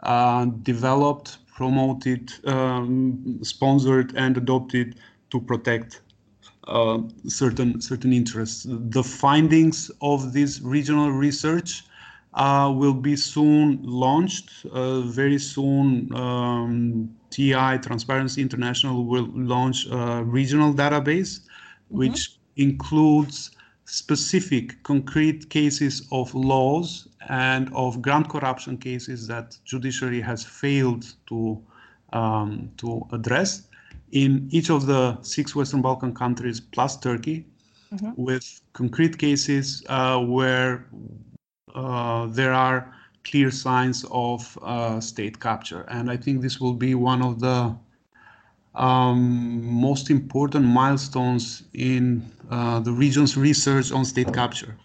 uh, 0.02 0.46
developed, 0.62 1.38
promoted, 1.54 2.32
um, 2.46 3.38
sponsored, 3.42 4.14
and 4.16 4.36
adopted 4.36 4.96
to 5.30 5.40
protect 5.40 6.00
uh, 6.68 7.00
certain 7.26 7.80
certain 7.80 8.12
interests. 8.12 8.66
The 8.68 9.02
findings 9.02 9.90
of 10.00 10.32
this 10.32 10.60
regional 10.60 11.10
research 11.10 11.84
uh, 12.34 12.72
will 12.74 12.94
be 12.94 13.16
soon 13.16 13.80
launched. 13.82 14.64
Uh, 14.72 15.00
very 15.00 15.38
soon, 15.38 16.14
um, 16.14 17.10
TI 17.30 17.78
Transparency 17.78 18.40
International 18.40 19.04
will 19.04 19.28
launch 19.34 19.86
a 19.90 20.22
regional 20.24 20.72
database, 20.72 21.40
mm-hmm. 21.40 22.39
Includes 22.60 23.50
specific 23.84 24.82
concrete 24.82 25.50
cases 25.50 26.06
of 26.12 26.32
laws 26.34 27.08
and 27.28 27.68
of 27.74 28.00
grand 28.00 28.28
corruption 28.28 28.76
cases 28.78 29.26
that 29.26 29.56
judiciary 29.64 30.20
has 30.20 30.44
failed 30.44 31.04
to 31.28 31.60
um, 32.12 32.70
to 32.76 33.06
address 33.12 33.68
in 34.12 34.48
each 34.50 34.70
of 34.70 34.86
the 34.86 35.20
six 35.22 35.54
Western 35.54 35.82
Balkan 35.82 36.14
countries 36.14 36.60
plus 36.60 36.96
Turkey, 36.98 37.46
mm-hmm. 37.92 38.10
with 38.16 38.60
concrete 38.72 39.16
cases 39.18 39.84
uh, 39.88 40.18
where 40.18 40.86
uh, 41.74 42.26
there 42.26 42.52
are 42.52 42.92
clear 43.24 43.50
signs 43.50 44.04
of 44.10 44.58
uh, 44.62 45.00
state 45.00 45.38
capture. 45.40 45.82
And 45.82 46.10
I 46.10 46.16
think 46.16 46.40
this 46.40 46.60
will 46.60 46.74
be 46.74 46.94
one 46.94 47.22
of 47.22 47.40
the 47.40 47.76
um, 48.74 49.64
most 49.64 50.10
important 50.10 50.64
milestones 50.64 51.62
in 51.74 52.30
uh, 52.50 52.80
the 52.80 52.92
region's 52.92 53.36
research 53.36 53.92
on 53.92 54.04
state 54.04 54.32
capture. 54.32 54.76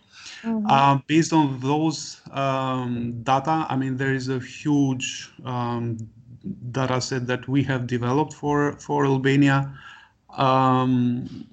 Mm-hmm. 0.44 0.68
Uh, 0.70 1.00
based 1.08 1.34
on 1.34 1.60
those 1.60 2.22
um, 2.32 3.24
data, 3.24 3.66
I 3.70 3.76
mean, 3.76 3.98
there 3.98 4.14
is 4.14 4.30
a 4.30 4.40
huge 4.40 5.32
um, 5.44 5.98
data 6.72 7.02
set 7.02 7.26
that 7.28 7.48
we 7.48 7.64
have 7.64 7.88
developed 7.88 8.34
for, 8.34 8.74
for 8.74 9.06
Albania. 9.06 9.76
Um, 10.38 11.48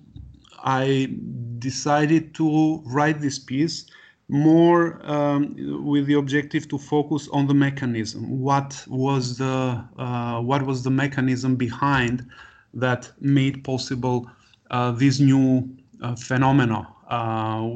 I 0.64 1.14
decided 1.58 2.34
to 2.34 2.82
write 2.84 3.20
this 3.20 3.38
piece 3.38 3.86
more 4.32 4.98
um, 5.04 5.54
with 5.84 6.06
the 6.06 6.14
objective 6.14 6.66
to 6.66 6.78
focus 6.78 7.28
on 7.32 7.46
the 7.46 7.52
mechanism. 7.54 8.40
What 8.40 8.82
was 8.88 9.36
the 9.36 9.84
uh, 9.98 10.40
what 10.40 10.62
was 10.62 10.82
the 10.82 10.90
mechanism 10.90 11.54
behind 11.54 12.26
that 12.72 13.12
made 13.20 13.62
possible 13.62 14.30
uh, 14.70 14.92
this 14.92 15.20
new 15.20 15.68
uh, 16.02 16.16
phenomena? 16.16 16.88
Uh, 17.10 17.68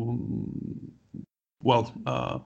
well, 1.63 1.93
uh, 2.07 2.39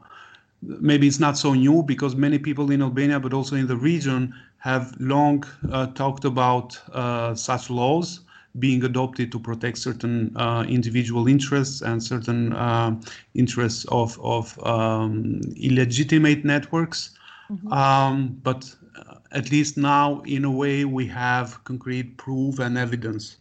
maybe 0.61 1.07
it's 1.07 1.21
not 1.21 1.39
so 1.39 1.55
new 1.55 1.85
because 1.85 2.17
many 2.17 2.39
people 2.39 2.73
in 2.73 2.83
Albania, 2.83 3.21
but 3.21 3.33
also 3.33 3.55
in 3.55 3.69
the 3.69 3.77
region, 3.77 4.35
have 4.59 4.93
long 4.99 5.45
uh, 5.71 5.87
talked 5.87 6.25
about 6.25 6.73
such 7.39 7.71
laws 7.71 8.23
being 8.59 8.83
adopted 8.85 9.31
to 9.33 9.39
protect 9.39 9.79
certain 9.79 10.37
uh, 10.37 10.65
individual 10.69 11.29
interests 11.29 11.83
and 11.83 12.03
certain 12.03 12.53
uh, 12.53 13.01
interests 13.35 13.85
of, 13.87 14.19
of 14.23 14.59
um, 14.67 15.41
illegitimate 15.57 16.45
networks. 16.45 17.11
Mm-hmm. 17.51 17.73
Um, 17.73 18.41
but 18.43 18.75
uh, 18.97 19.15
at 19.33 19.51
least 19.51 19.77
now, 19.77 20.21
in 20.23 20.45
a 20.45 20.51
way, 20.51 20.85
we 20.85 21.07
have 21.07 21.63
concrete 21.65 22.17
proof 22.17 22.59
and 22.59 22.77
evidence 22.77 23.37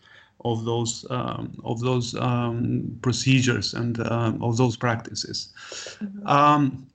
of 0.46 0.64
those 0.64 1.06
um, 1.10 1.54
of 1.66 1.82
those 1.82 2.16
um, 2.16 2.98
procedures 3.02 3.74
and 3.74 4.00
uh, 4.00 4.34
of 4.42 4.58
those 4.58 4.78
practices. 4.78 5.50
Mm-hmm. 6.00 6.28
Um, 6.28 6.88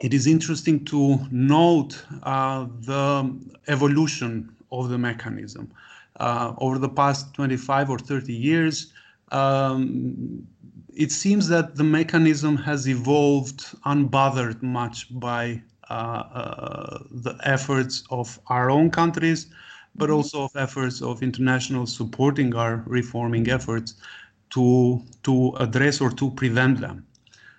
it 0.00 0.12
is 0.12 0.26
interesting 0.26 0.84
to 0.86 1.18
note 1.30 2.04
uh, 2.22 2.66
the 2.80 3.34
evolution 3.66 4.54
of 4.70 4.88
the 4.88 4.98
mechanism 4.98 5.72
uh, 6.20 6.54
over 6.58 6.78
the 6.78 6.88
past 6.88 7.34
25 7.34 7.90
or 7.90 7.98
30 7.98 8.32
years, 8.32 8.92
um, 9.32 10.46
it 10.94 11.12
seems 11.12 11.48
that 11.48 11.76
the 11.76 11.84
mechanism 11.84 12.56
has 12.56 12.88
evolved 12.88 13.76
unbothered 13.84 14.62
much 14.62 15.06
by 15.20 15.62
uh, 15.90 15.92
uh, 15.92 16.98
the 17.10 17.38
efforts 17.44 18.02
of 18.10 18.40
our 18.48 18.70
own 18.70 18.90
countries, 18.90 19.46
but 19.94 20.06
mm-hmm. 20.06 20.16
also 20.16 20.44
of 20.44 20.56
efforts 20.56 21.02
of 21.02 21.22
international 21.22 21.86
supporting 21.86 22.54
our 22.54 22.82
reforming 22.86 23.48
efforts 23.50 23.94
to 24.50 25.02
to 25.22 25.52
address 25.58 26.00
or 26.00 26.10
to 26.10 26.30
prevent 26.30 26.80
them. 26.80 27.06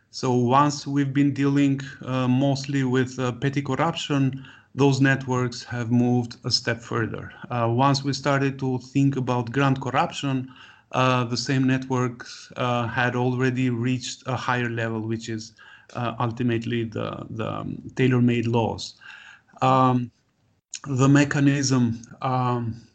So 0.10 0.34
once 0.34 0.88
we've 0.88 1.14
been 1.14 1.34
dealing 1.34 1.80
uh, 2.04 2.28
mostly 2.28 2.84
with 2.84 3.20
uh, 3.20 3.34
petty 3.34 3.62
corruption, 3.62 4.46
those 4.78 5.02
networks 5.02 5.64
have 5.64 5.92
moved 5.92 6.38
a 6.46 6.52
step 6.52 6.80
further. 6.82 7.32
Uh, 7.50 7.68
once 7.70 8.04
we 8.04 8.14
started 8.14 8.60
to 8.60 8.78
think 8.78 9.16
about 9.16 9.52
grand 9.52 9.82
corruption, 9.82 10.50
uh, 10.92 11.24
the 11.24 11.36
same 11.36 11.66
networks 11.66 12.52
uh, 12.58 12.88
had 12.88 13.16
already 13.16 13.70
reached 13.70 14.24
a 14.28 14.36
higher 14.36 14.70
level, 14.70 15.02
which 15.02 15.30
is 15.30 15.54
uh, 15.96 16.14
ultimately 16.20 16.84
the, 16.84 17.26
the 17.32 17.52
um, 17.52 17.82
tailor-made 17.96 18.46
laws. 18.46 18.94
Um, 19.62 20.12
the 20.86 21.10
mechanism 21.10 22.02
um, 22.22 22.88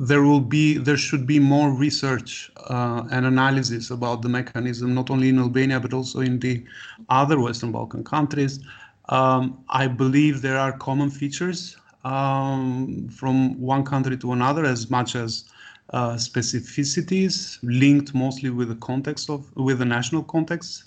there 0.00 0.22
will 0.22 0.40
be 0.40 0.78
there 0.78 0.96
should 0.96 1.26
be 1.26 1.38
more 1.38 1.70
research 1.72 2.50
uh, 2.68 3.04
and 3.10 3.26
analysis 3.26 3.90
about 3.90 4.22
the 4.22 4.28
mechanism 4.28 4.94
not 4.94 5.10
only 5.10 5.28
in 5.28 5.38
Albania 5.38 5.80
but 5.80 5.92
also 5.92 6.20
in 6.20 6.38
the 6.38 6.64
other 7.08 7.38
Western 7.40 7.72
Balkan 7.72 8.04
countries. 8.04 8.60
Um, 9.08 9.64
I 9.68 9.86
believe 9.88 10.42
there 10.42 10.58
are 10.58 10.72
common 10.72 11.10
features 11.10 11.76
um, 12.04 13.08
from 13.08 13.58
one 13.60 13.84
country 13.84 14.16
to 14.18 14.32
another 14.32 14.64
as 14.64 14.90
much 14.90 15.14
as 15.16 15.44
uh, 15.92 16.14
specificities 16.14 17.58
linked 17.62 18.14
mostly 18.14 18.50
with 18.50 18.68
the 18.68 18.76
context 18.76 19.30
of 19.30 19.54
with 19.56 19.78
the 19.78 19.84
national 19.86 20.22
context. 20.24 20.84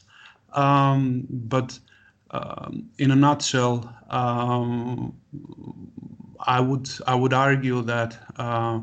Um, 0.53 1.25
but 1.29 1.79
um, 2.31 2.89
in 2.99 3.11
a 3.11 3.15
nutshell, 3.15 3.93
um, 4.09 5.13
I 6.45 6.59
would 6.59 6.89
I 7.07 7.15
would 7.15 7.33
argue 7.33 7.81
that 7.83 8.17
uh, 8.37 8.81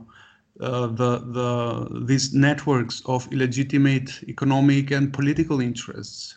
uh, 0.60 0.86
the 0.88 1.18
the 1.18 2.04
these 2.06 2.34
networks 2.34 3.02
of 3.06 3.30
illegitimate 3.32 4.22
economic 4.28 4.90
and 4.90 5.12
political 5.12 5.60
interests. 5.60 6.36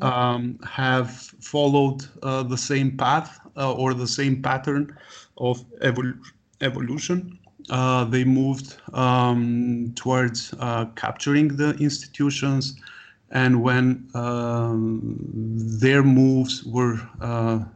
Um, 0.00 0.58
have 0.64 1.10
followed 1.40 2.04
uh, 2.22 2.42
the 2.42 2.56
same 2.56 2.96
path 2.96 3.40
uh, 3.56 3.72
or 3.72 3.94
the 3.94 4.06
same 4.06 4.42
pattern 4.42 4.96
of 5.38 5.64
evol- 5.80 6.18
evolution. 6.60 7.38
Uh, 7.70 8.04
they 8.04 8.24
moved 8.24 8.76
um, 8.92 9.92
towards 9.94 10.52
uh, 10.58 10.86
capturing 10.96 11.56
the 11.56 11.70
institutions, 11.74 12.80
and 13.30 13.62
when 13.62 14.08
um, 14.14 15.16
their 15.80 16.02
moves 16.02 16.64
were 16.64 16.98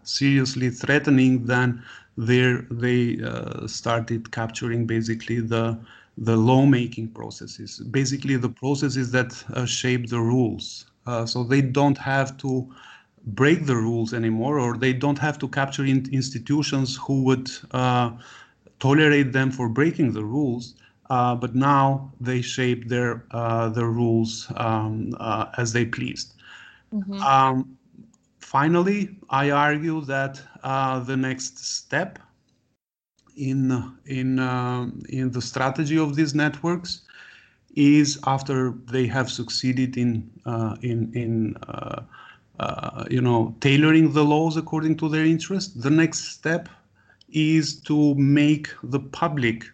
seriously 0.02 0.70
threatening, 0.70 1.46
then 1.46 1.82
there 2.16 2.66
they 2.70 3.20
uh, 3.22 3.66
started 3.66 4.30
capturing 4.32 4.86
basically 4.86 5.40
the 5.40 5.78
the 6.18 6.36
lawmaking 6.36 7.08
processes, 7.08 7.78
basically 7.90 8.36
the 8.36 8.48
processes 8.48 9.10
that 9.12 9.44
uh, 9.52 9.66
shape 9.66 10.08
the 10.08 10.18
rules. 10.18 10.86
Uh, 11.06 11.26
so 11.26 11.44
they 11.44 11.60
don't 11.60 11.98
have 11.98 12.36
to 12.38 12.66
break 13.26 13.66
the 13.66 13.76
rules 13.76 14.12
anymore, 14.14 14.58
or 14.58 14.76
they 14.76 14.92
don't 14.92 15.18
have 15.18 15.38
to 15.38 15.48
capture 15.48 15.84
in 15.84 16.06
institutions 16.12 16.96
who 16.96 17.22
would 17.24 17.50
uh, 17.72 18.10
tolerate 18.78 19.32
them 19.32 19.50
for 19.50 19.68
breaking 19.68 20.12
the 20.12 20.24
rules. 20.24 20.74
Uh, 21.10 21.34
but 21.34 21.54
now 21.54 22.12
they 22.20 22.40
shape 22.40 22.88
their 22.88 23.24
uh, 23.30 23.68
the 23.68 23.84
rules 23.84 24.50
um, 24.56 25.14
as 25.56 25.72
they 25.72 25.84
pleased. 25.84 26.34
Mm-hmm. 26.92 27.22
Um, 27.22 27.78
finally, 28.40 29.16
I 29.30 29.50
argue 29.50 30.00
that 30.02 30.42
uh, 30.64 31.00
the 31.00 31.16
next 31.16 31.58
step 31.58 32.18
in 33.36 33.94
in 34.06 34.38
uh, 34.38 34.88
in 35.08 35.30
the 35.30 35.42
strategy 35.42 35.98
of 35.98 36.16
these 36.16 36.34
networks 36.34 37.05
is 37.76 38.18
after 38.26 38.72
they 38.90 39.06
have 39.06 39.30
succeeded 39.30 39.96
in 39.96 40.30
uh, 40.46 40.76
in 40.82 41.12
in 41.14 41.56
uh, 41.68 42.02
uh, 42.58 43.04
you 43.10 43.20
know 43.20 43.54
tailoring 43.60 44.12
the 44.12 44.24
laws 44.24 44.56
according 44.56 44.96
to 44.96 45.08
their 45.08 45.24
interest. 45.24 45.82
The 45.82 45.90
next 45.90 46.24
step 46.36 46.68
is 47.30 47.80
to 47.82 48.14
make 48.14 48.68
the 48.82 49.00
public 49.00 49.64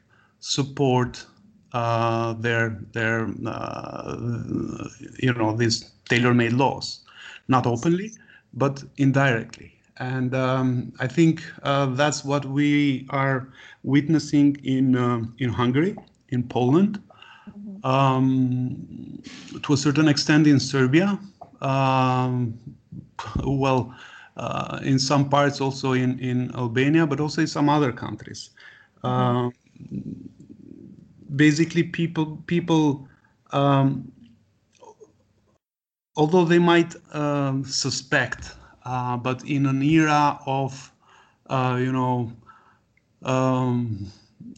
support 0.40 1.26
uh, 1.73 2.35
their 2.35 2.78
their 2.92 3.28
you 5.18 5.32
know 5.35 5.57
these 5.57 5.90
tailor-made 6.09 6.53
laws, 6.53 7.00
not 7.48 7.66
openly 7.66 8.12
but 8.55 8.83
indirectly. 8.98 9.72
And 9.98 10.35
um, 10.35 10.92
I 11.00 11.07
think 11.07 11.42
uh, 11.62 11.87
that's 11.87 12.24
what 12.24 12.44
we 12.46 13.07
are 13.11 13.48
witnessing 13.85 14.57
in 14.64 14.96
uh, 14.96 15.22
in 15.38 15.50
Hungary, 15.50 15.96
in 16.31 16.42
Poland. 16.44 17.00
Um, 17.85 19.22
to 19.62 19.72
a 19.72 19.76
certain 19.76 20.09
extent 20.09 20.46
in 20.46 20.59
Serbia. 20.61 21.18
Um, 21.61 22.59
well, 23.44 23.94
uh, 24.37 24.81
in 24.83 24.98
some 24.98 25.28
parts 25.28 25.61
also 25.61 25.92
in, 25.92 26.18
in 26.18 26.55
Albania, 26.55 27.07
but 27.07 27.20
also 27.20 27.40
in 27.40 27.46
some 27.46 27.68
other 27.68 27.92
countries. 27.92 28.50
Mm-hmm. 29.05 29.46
Uh, 29.46 29.50
basically, 31.37 31.83
people 31.83 32.42
people 32.46 33.09
um, 33.52 34.12
although 36.16 36.44
they 36.44 36.59
might 36.59 36.94
um, 37.14 37.64
suspect, 37.64 38.55
uh, 38.85 39.16
but 39.16 39.44
in 39.44 39.66
an 39.66 39.83
era 39.83 40.38
of, 40.46 40.92
uh, 41.46 41.76
you 41.81 41.92
know, 41.92 42.33
um, 43.22 44.11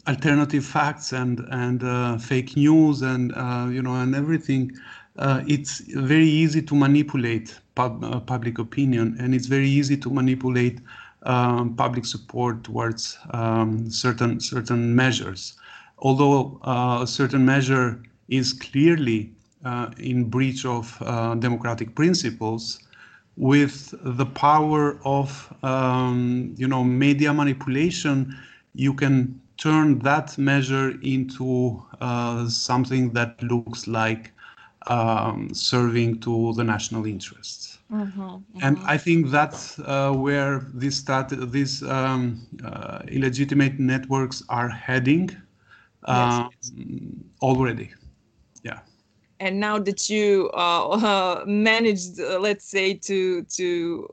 alternative 0.06 0.64
facts 0.64 1.12
and 1.12 1.40
and 1.50 1.82
uh, 1.82 2.18
fake 2.18 2.56
news 2.56 3.02
and 3.02 3.32
uh, 3.34 3.68
you 3.70 3.82
know 3.82 3.94
and 3.94 4.14
everything, 4.14 4.72
uh, 5.18 5.42
it's 5.46 5.80
very 5.80 6.26
easy 6.28 6.62
to 6.62 6.74
manipulate 6.74 7.58
pub, 7.74 8.26
public 8.26 8.58
opinion 8.58 9.16
and 9.18 9.34
it's 9.34 9.46
very 9.46 9.68
easy 9.68 9.96
to 9.96 10.10
manipulate 10.10 10.80
um, 11.24 11.74
public 11.74 12.04
support 12.04 12.64
towards 12.64 13.18
um, 13.30 13.90
certain 13.90 14.40
certain 14.40 14.94
measures. 14.94 15.54
Although 15.98 16.60
a 16.64 17.06
certain 17.06 17.44
measure 17.44 18.02
is 18.28 18.52
clearly 18.52 19.32
uh, 19.64 19.90
in 19.98 20.24
breach 20.28 20.64
of 20.66 20.96
uh, 21.00 21.34
democratic 21.36 21.94
principles 21.94 22.80
with 23.36 23.94
the 24.02 24.26
power 24.26 24.98
of 25.04 25.52
um, 25.62 26.54
you 26.56 26.68
know 26.68 26.84
media 26.84 27.32
manipulation 27.32 28.36
you 28.74 28.92
can 28.94 29.40
turn 29.64 29.98
that 30.00 30.36
measure 30.36 30.90
into 31.02 31.82
uh, 32.00 32.46
something 32.48 33.04
that 33.18 33.42
looks 33.42 33.86
like 33.86 34.32
um, 34.86 35.38
serving 35.54 36.20
to 36.20 36.52
the 36.58 36.64
national 36.64 37.06
interests 37.06 37.78
mm-hmm, 37.90 38.20
mm-hmm. 38.20 38.58
and 38.66 38.78
i 38.94 38.96
think 38.98 39.30
that's 39.30 39.78
uh, 39.80 40.12
where 40.12 40.54
this 40.74 40.96
start, 40.96 41.28
these 41.56 41.82
um, 41.84 42.46
uh, 42.64 42.98
illegitimate 43.08 43.76
networks 43.78 44.42
are 44.48 44.68
heading 44.68 45.26
yes, 46.06 46.44
yes. 46.62 46.72
Um, 46.76 47.24
already 47.42 47.88
yeah 48.62 48.80
and 49.40 49.60
now 49.60 49.78
that 49.78 50.08
you 50.10 50.50
uh, 50.54 50.88
uh, 50.88 51.44
managed, 51.46 52.20
uh, 52.20 52.38
let's 52.38 52.64
say, 52.64 52.94
to 52.94 53.42
to 53.58 54.08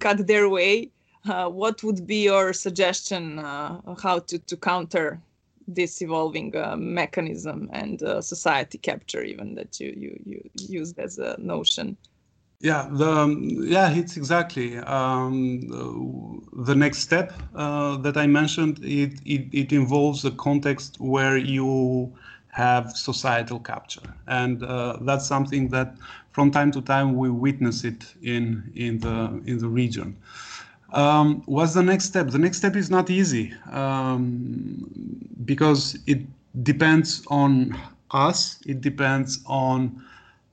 cut 0.00 0.26
their 0.26 0.48
way, 0.48 0.90
uh, 1.28 1.48
what 1.48 1.82
would 1.82 2.06
be 2.06 2.24
your 2.24 2.52
suggestion 2.52 3.38
uh, 3.38 3.80
how 4.02 4.18
to 4.20 4.38
to 4.38 4.56
counter 4.56 5.20
this 5.66 6.02
evolving 6.02 6.54
uh, 6.56 6.76
mechanism 6.76 7.70
and 7.72 8.00
society 8.20 8.78
capture, 8.78 9.22
even 9.22 9.54
that 9.54 9.80
you 9.80 9.94
you 9.96 10.20
you 10.24 10.50
used 10.68 10.98
as 10.98 11.18
a 11.18 11.36
notion? 11.38 11.96
Yeah, 12.60 12.88
the 12.90 13.10
um, 13.10 13.58
yeah, 13.62 13.90
it's 13.90 14.16
exactly 14.16 14.78
um, 14.78 15.60
the 16.52 16.74
next 16.74 16.98
step 16.98 17.32
that 17.54 18.16
I 18.16 18.26
mentioned. 18.26 18.78
It, 18.82 19.20
it 19.24 19.48
it 19.52 19.72
involves 19.72 20.24
a 20.24 20.30
context 20.30 21.00
where 21.00 21.36
you 21.36 22.12
have 22.54 22.96
societal 22.96 23.58
capture. 23.58 24.00
And 24.28 24.62
uh, 24.62 24.98
that's 25.00 25.26
something 25.26 25.68
that 25.70 25.96
from 26.30 26.52
time 26.52 26.70
to 26.72 26.80
time 26.80 27.16
we 27.16 27.28
witness 27.28 27.82
it 27.82 28.14
in, 28.22 28.70
in, 28.76 29.00
the, 29.00 29.42
in 29.44 29.58
the 29.58 29.68
region. 29.68 30.16
Um, 30.94 31.42
what's 31.46 31.74
the 31.74 31.82
next 31.82 32.06
step? 32.06 32.28
The 32.28 32.38
next 32.38 32.58
step 32.58 32.76
is 32.76 32.90
not 32.90 33.10
easy 33.10 33.54
um, 33.70 34.86
because 35.44 35.98
it 36.06 36.20
depends 36.62 37.26
on 37.28 37.78
us, 38.12 38.60
it 38.66 38.80
depends 38.80 39.40
on 39.46 40.02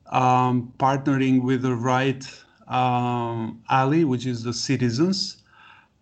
um, 0.07 0.73
partnering 0.79 1.43
with 1.43 1.63
the 1.63 1.75
right 1.75 2.25
um, 2.67 3.61
ally, 3.69 4.03
which 4.03 4.25
is 4.25 4.43
the 4.43 4.53
citizens, 4.53 5.43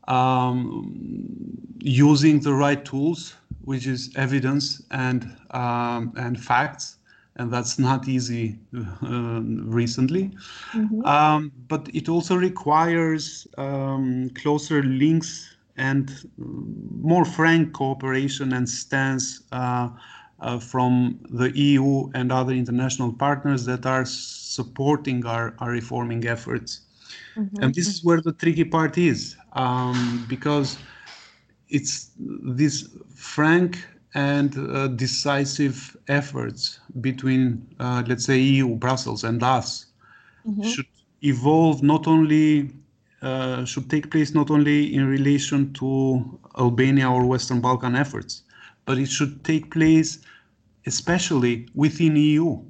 um, 0.07 1.67
using 1.79 2.39
the 2.41 2.53
right 2.53 2.83
tools 2.85 3.35
which 3.65 3.87
is 3.87 4.11
evidence 4.15 4.81
and 4.91 5.37
um, 5.51 6.13
and 6.17 6.39
facts, 6.41 6.98
and 7.39 7.51
that's 7.51 7.79
not 7.79 8.07
easy 8.07 8.59
uh, 8.75 9.41
recently. 9.79 10.31
Mm-hmm. 10.73 11.05
Um, 11.05 11.51
but 11.69 11.89
it 11.93 12.09
also 12.09 12.35
requires 12.35 13.47
um, 13.57 14.29
closer 14.35 14.83
links 14.83 15.55
and 15.77 16.29
more 17.01 17.23
frank 17.23 17.71
cooperation 17.73 18.51
and 18.51 18.67
stance 18.67 19.43
uh, 19.53 19.89
uh, 20.41 20.59
from 20.59 21.17
the 21.29 21.57
EU 21.57 22.09
and 22.13 22.31
other 22.31 22.51
international 22.51 23.13
partners 23.13 23.63
that 23.65 23.85
are 23.85 24.05
supporting 24.05 25.25
our, 25.25 25.55
our 25.59 25.71
reforming 25.71 26.27
efforts. 26.27 26.81
Mm-hmm. 27.37 27.63
And 27.63 27.73
this 27.73 27.87
is 27.87 28.03
where 28.03 28.19
the 28.19 28.33
tricky 28.33 28.65
part 28.65 28.97
is, 28.97 29.37
um, 29.53 30.25
because 30.27 30.77
it's 31.69 32.11
this 32.17 32.89
frank 33.15 33.77
and 34.15 34.57
uh, 34.57 34.87
decisive 34.87 35.95
efforts 36.07 36.79
between, 37.01 37.65
uh, 37.79 38.03
let's 38.07 38.25
say, 38.25 38.39
EU, 38.39 38.75
Brussels, 38.75 39.23
and 39.23 39.43
us 39.43 39.87
mm-hmm. 40.47 40.63
should 40.63 40.87
evolve 41.23 41.83
not 41.83 42.07
only 42.07 42.71
uh, 43.21 43.65
should 43.65 43.89
take 43.89 44.09
place 44.09 44.33
not 44.33 44.49
only 44.49 44.93
in 44.93 45.05
relation 45.05 45.73
to 45.73 46.39
Albania 46.57 47.11
or 47.11 47.25
Western 47.25 47.59
Balkan 47.59 47.93
efforts, 47.95 48.43
but 48.85 48.97
it 48.97 49.09
should 49.09 49.43
take 49.43 49.69
place 49.71 50.19
especially 50.85 51.67
within 51.75 52.15
EU. 52.15 52.61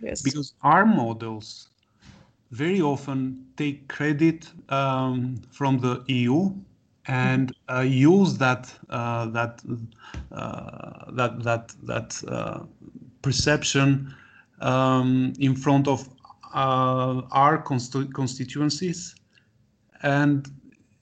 Yes. 0.00 0.22
Because 0.22 0.54
our 0.62 0.86
models 0.86 1.68
very 2.52 2.80
often 2.80 3.46
take 3.56 3.88
credit 3.88 4.48
um, 4.68 5.42
from 5.50 5.78
the 5.78 6.04
EU 6.06 6.52
and 7.08 7.54
uh, 7.70 7.80
use 7.80 8.36
that 8.38 8.72
uh, 8.90 9.26
that 9.26 9.62
uh, 10.30 11.10
that 11.12 11.42
that 11.42 11.74
that 11.82 12.22
uh, 12.28 12.60
perception 13.22 14.14
um, 14.60 15.32
in 15.40 15.56
front 15.56 15.88
of 15.88 16.08
uh, 16.54 17.22
our 17.32 17.58
const 17.58 17.96
constituencies, 18.12 19.14
and 20.02 20.48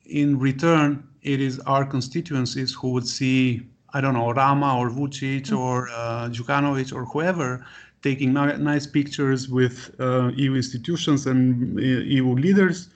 in 0.05 0.39
return, 0.39 1.07
it 1.23 1.41
is 1.41 1.59
our 1.61 1.85
constituencies 1.85 2.73
who 2.73 2.91
would 2.91 3.07
see 3.07 3.67
I 3.93 4.01
don't 4.01 4.15
know 4.15 4.31
Rama 4.33 4.79
or 4.79 4.91
Vucic 4.91 5.49
mm. 5.49 5.59
or 5.59 5.89
uh, 5.89 6.29
Djukanovic 6.29 6.95
or 6.95 7.05
whoever 7.05 7.67
taking 8.03 8.33
nice 8.33 8.87
pictures 8.87 9.49
with 9.49 9.91
uh, 9.99 10.31
EU 10.37 10.55
institutions 10.55 11.27
and 11.27 11.81
EU 11.81 12.35
leaders 12.35 12.89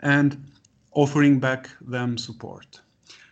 and 0.00 0.36
offering 0.92 1.38
back 1.38 1.70
them 1.80 2.18
support. 2.18 2.80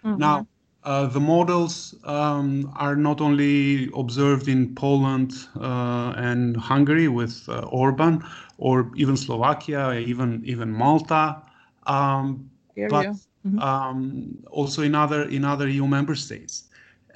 Mm-hmm. 0.05 0.19
Now, 0.19 0.47
uh, 0.85 1.07
the 1.07 1.21
models 1.21 1.97
um, 2.05 2.73
are 2.77 2.95
not 2.95 3.21
only 3.21 3.91
observed 3.97 4.47
in 4.47 4.73
Poland 4.75 5.33
uh, 5.61 6.15
and 6.17 6.57
Hungary 6.57 7.09
with 7.09 7.45
uh, 7.49 7.61
Orban, 7.73 8.23
or 8.59 8.91
even 8.95 9.17
Slovakia, 9.17 9.95
even 9.99 10.43
even 10.45 10.71
Malta, 10.71 11.43
um, 11.87 12.49
but 12.89 13.07
mm-hmm. 13.07 13.59
um, 13.59 14.39
also 14.51 14.83
in 14.83 14.95
other 14.95 15.25
in 15.25 15.45
other 15.45 15.69
EU 15.69 15.87
member 15.87 16.15
states. 16.15 16.65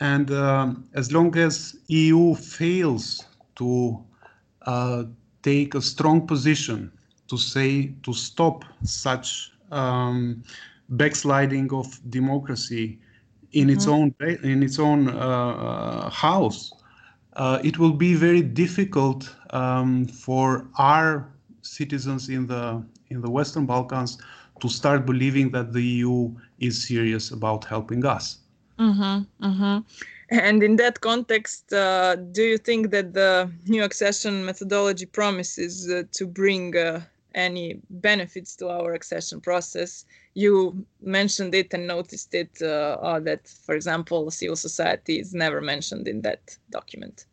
And 0.00 0.30
um, 0.32 0.88
as 0.94 1.12
long 1.12 1.36
as 1.36 1.76
EU 1.88 2.34
fails 2.34 3.24
to 3.56 4.02
uh, 4.62 5.04
take 5.42 5.74
a 5.74 5.82
strong 5.82 6.26
position 6.26 6.90
to 7.28 7.36
say 7.36 7.94
to 8.02 8.12
stop 8.12 8.64
such 8.82 9.52
um, 9.70 10.42
backsliding 10.90 11.72
of 11.72 11.86
democracy 12.10 12.98
in 13.52 13.68
mm-hmm. 13.68 13.76
its 13.76 13.86
own 13.86 14.14
in 14.42 14.62
its 14.62 14.78
own 14.78 15.08
uh, 15.08 15.12
uh, 15.12 16.10
house, 16.10 16.72
uh, 17.34 17.58
it 17.64 17.78
will 17.78 17.92
be 17.92 18.14
very 18.14 18.42
difficult 18.42 19.34
um, 19.50 20.06
for 20.06 20.66
our 20.78 21.32
citizens 21.62 22.28
in 22.28 22.46
the 22.46 22.84
in 23.08 23.20
the 23.20 23.30
Western 23.30 23.66
Balkans 23.66 24.18
to 24.60 24.68
start 24.68 25.06
believing 25.06 25.50
that 25.50 25.72
the 25.72 25.82
EU 25.82 26.34
is 26.58 26.86
serious 26.86 27.30
about 27.30 27.64
helping 27.64 28.04
us. 28.04 28.38
Mm-hmm, 28.78 29.46
mm-hmm. 29.46 29.78
And 30.30 30.62
in 30.62 30.76
that 30.76 31.00
context, 31.00 31.72
uh, 31.72 32.16
do 32.16 32.42
you 32.42 32.58
think 32.58 32.90
that 32.92 33.14
the 33.14 33.50
new 33.66 33.82
accession 33.82 34.44
methodology 34.44 35.06
promises 35.06 35.90
uh, 35.90 36.04
to 36.12 36.26
bring 36.26 36.76
uh, 36.76 37.00
any 37.34 37.80
benefits 37.90 38.56
to 38.56 38.68
our 38.68 38.92
accession 38.92 39.40
process? 39.40 40.04
You 40.34 40.84
mentioned 41.02 41.54
it 41.54 41.72
and 41.74 41.86
noticed 41.86 42.34
it 42.34 42.50
uh, 42.62 42.98
uh, 43.00 43.20
that, 43.20 43.48
for 43.48 43.74
example, 43.74 44.30
civil 44.30 44.56
society 44.56 45.18
is 45.18 45.34
never 45.34 45.60
mentioned 45.60 46.08
in 46.08 46.22
that 46.22 46.56
document. 46.70 47.26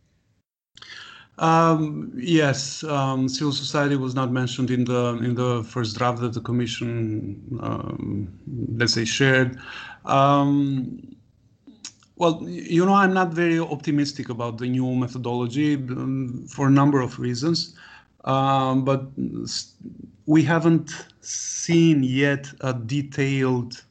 Um, 1.39 2.12
yes, 2.15 2.83
um, 2.83 3.29
civil 3.29 3.53
society 3.53 3.95
was 3.95 4.15
not 4.15 4.31
mentioned 4.31 4.71
in 4.71 4.86
the 4.86 5.19
in 5.21 5.36
the 5.36 5.63
first 5.63 5.95
draft 5.95 6.19
that 6.21 6.33
the 6.33 6.41
Commission, 6.41 7.60
um, 7.62 8.39
let's 8.75 8.93
say, 8.93 9.05
shared. 9.05 9.60
Um, 10.05 11.15
well, 12.15 12.41
you 12.47 12.83
know, 12.83 12.95
I'm 12.95 13.13
not 13.13 13.33
very 13.33 13.60
optimistic 13.60 14.29
about 14.29 14.57
the 14.57 14.67
new 14.67 14.95
methodology 14.95 15.75
um, 15.75 16.47
for 16.49 16.67
a 16.67 16.71
number 16.71 16.99
of 16.99 17.19
reasons, 17.19 17.75
um, 18.28 18.84
but 18.84 19.08
we 20.26 20.44
haven't 20.44 20.92
seen 21.22 22.04
yet 22.04 22.52
a 22.62 22.74
detailed 22.74 23.84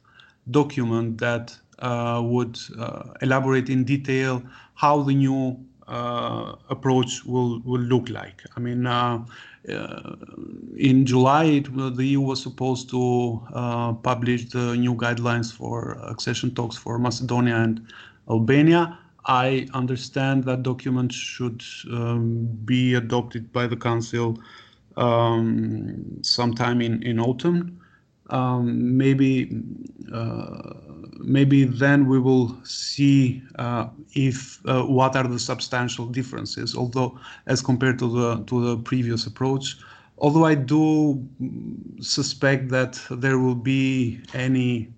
document 0.50 1.18
that 1.18 1.56
uh, 1.78 2.20
would 2.22 2.58
uh, 2.78 3.14
elaborate 3.22 3.68
in 3.68 3.84
detail 3.84 4.42
how 4.74 5.02
the 5.02 5.14
new 5.14 5.58
uh, 5.88 6.54
approach 6.68 7.24
will 7.24 7.60
will 7.60 7.80
look 7.80 8.08
like. 8.08 8.42
I 8.56 8.60
mean, 8.60 8.86
uh, 8.86 9.24
uh, 9.68 10.16
in 10.76 11.06
July, 11.06 11.44
it, 11.44 11.96
the 11.96 12.04
EU 12.04 12.20
was 12.20 12.42
supposed 12.42 12.90
to 12.90 13.40
uh, 13.54 13.92
publish 13.94 14.50
the 14.50 14.76
new 14.76 14.94
guidelines 14.94 15.52
for 15.52 15.92
accession 16.02 16.54
talks 16.54 16.76
for 16.76 16.98
Macedonia 16.98 17.56
and 17.56 17.80
Albania. 18.28 18.98
I 19.26 19.66
understand 19.74 20.44
that 20.44 20.62
document 20.62 21.12
should 21.12 21.62
um, 21.90 22.46
be 22.64 22.94
adopted 22.94 23.52
by 23.52 23.66
the 23.66 23.76
Council 23.76 24.38
um, 24.96 26.18
sometime 26.22 26.80
in, 26.80 27.02
in 27.02 27.18
autumn. 27.18 27.80
Um, 28.30 28.96
maybe 28.96 29.62
uh, 30.12 30.72
maybe 31.18 31.64
then 31.64 32.06
we 32.08 32.18
will 32.18 32.56
see 32.64 33.42
uh, 33.56 33.88
if 34.14 34.60
uh, 34.66 34.82
what 34.82 35.14
are 35.14 35.26
the 35.28 35.38
substantial 35.38 36.06
differences. 36.06 36.74
Although, 36.74 37.18
as 37.46 37.62
compared 37.62 37.98
to 38.00 38.08
the 38.08 38.44
to 38.44 38.64
the 38.64 38.78
previous 38.78 39.26
approach, 39.26 39.76
although 40.18 40.44
I 40.44 40.54
do 40.54 41.24
suspect 42.00 42.68
that 42.70 43.00
there 43.10 43.38
will 43.38 43.54
be 43.54 44.20
any 44.34 44.92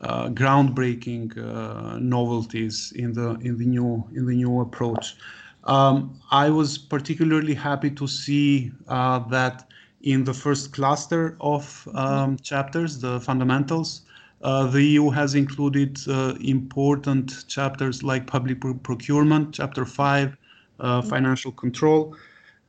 uh, 0.00 0.28
groundbreaking 0.28 1.36
uh, 1.36 1.98
novelties 1.98 2.92
in 2.96 3.12
the 3.12 3.30
in 3.40 3.58
the 3.58 3.66
new 3.66 4.04
in 4.14 4.26
the 4.26 4.34
new 4.34 4.60
approach. 4.60 5.16
Um, 5.64 6.18
I 6.30 6.50
was 6.50 6.78
particularly 6.78 7.54
happy 7.54 7.90
to 7.90 8.06
see 8.06 8.72
uh, 8.88 9.18
that 9.30 9.68
in 10.02 10.24
the 10.24 10.32
first 10.32 10.72
cluster 10.72 11.36
of 11.40 11.86
um, 11.94 12.38
chapters, 12.38 13.00
the 13.00 13.20
fundamentals, 13.20 14.02
uh, 14.42 14.66
the 14.66 14.82
EU 14.82 15.10
has 15.10 15.34
included 15.34 15.98
uh, 16.08 16.34
important 16.40 17.46
chapters 17.48 18.02
like 18.02 18.26
public 18.26 18.60
procurement, 18.82 19.52
chapter 19.52 19.84
five, 19.84 20.36
uh, 20.78 21.02
financial 21.02 21.50
control, 21.50 22.16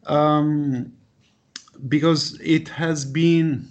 um, 0.07 0.91
because 1.87 2.39
it 2.41 2.67
has 2.67 3.05
been 3.05 3.67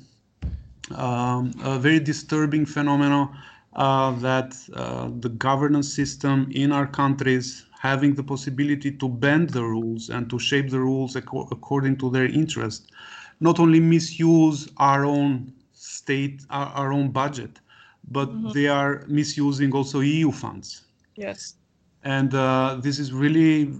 um, 0.92 1.52
a 1.62 1.78
very 1.78 2.00
disturbing 2.00 2.66
phenomenon 2.66 3.36
uh, 3.74 4.12
that 4.12 4.56
uh, 4.74 5.10
the 5.20 5.28
governance 5.28 5.92
system 5.92 6.50
in 6.52 6.72
our 6.72 6.86
countries 6.86 7.66
having 7.78 8.14
the 8.14 8.22
possibility 8.22 8.90
to 8.90 9.08
bend 9.08 9.50
the 9.50 9.62
rules 9.62 10.10
and 10.10 10.28
to 10.28 10.38
shape 10.38 10.68
the 10.70 10.80
rules 10.80 11.16
ac 11.16 11.26
according 11.52 11.96
to 11.96 12.10
their 12.10 12.26
interest, 12.26 12.90
not 13.40 13.60
only 13.60 13.80
misuse 13.80 14.68
our 14.78 15.04
own 15.04 15.52
state, 15.72 16.42
our, 16.50 16.66
our 16.80 16.92
own 16.92 17.10
budget, 17.10 17.60
but 18.10 18.28
mm 18.30 18.42
-hmm. 18.42 18.52
they 18.52 18.68
are 18.68 19.04
misusing 19.08 19.72
also 19.74 20.00
EU 20.00 20.32
funds. 20.32 20.68
Yes. 21.14 21.56
And 22.02 22.32
uh, 22.34 22.80
this 22.80 22.98
is 22.98 23.12
really 23.12 23.70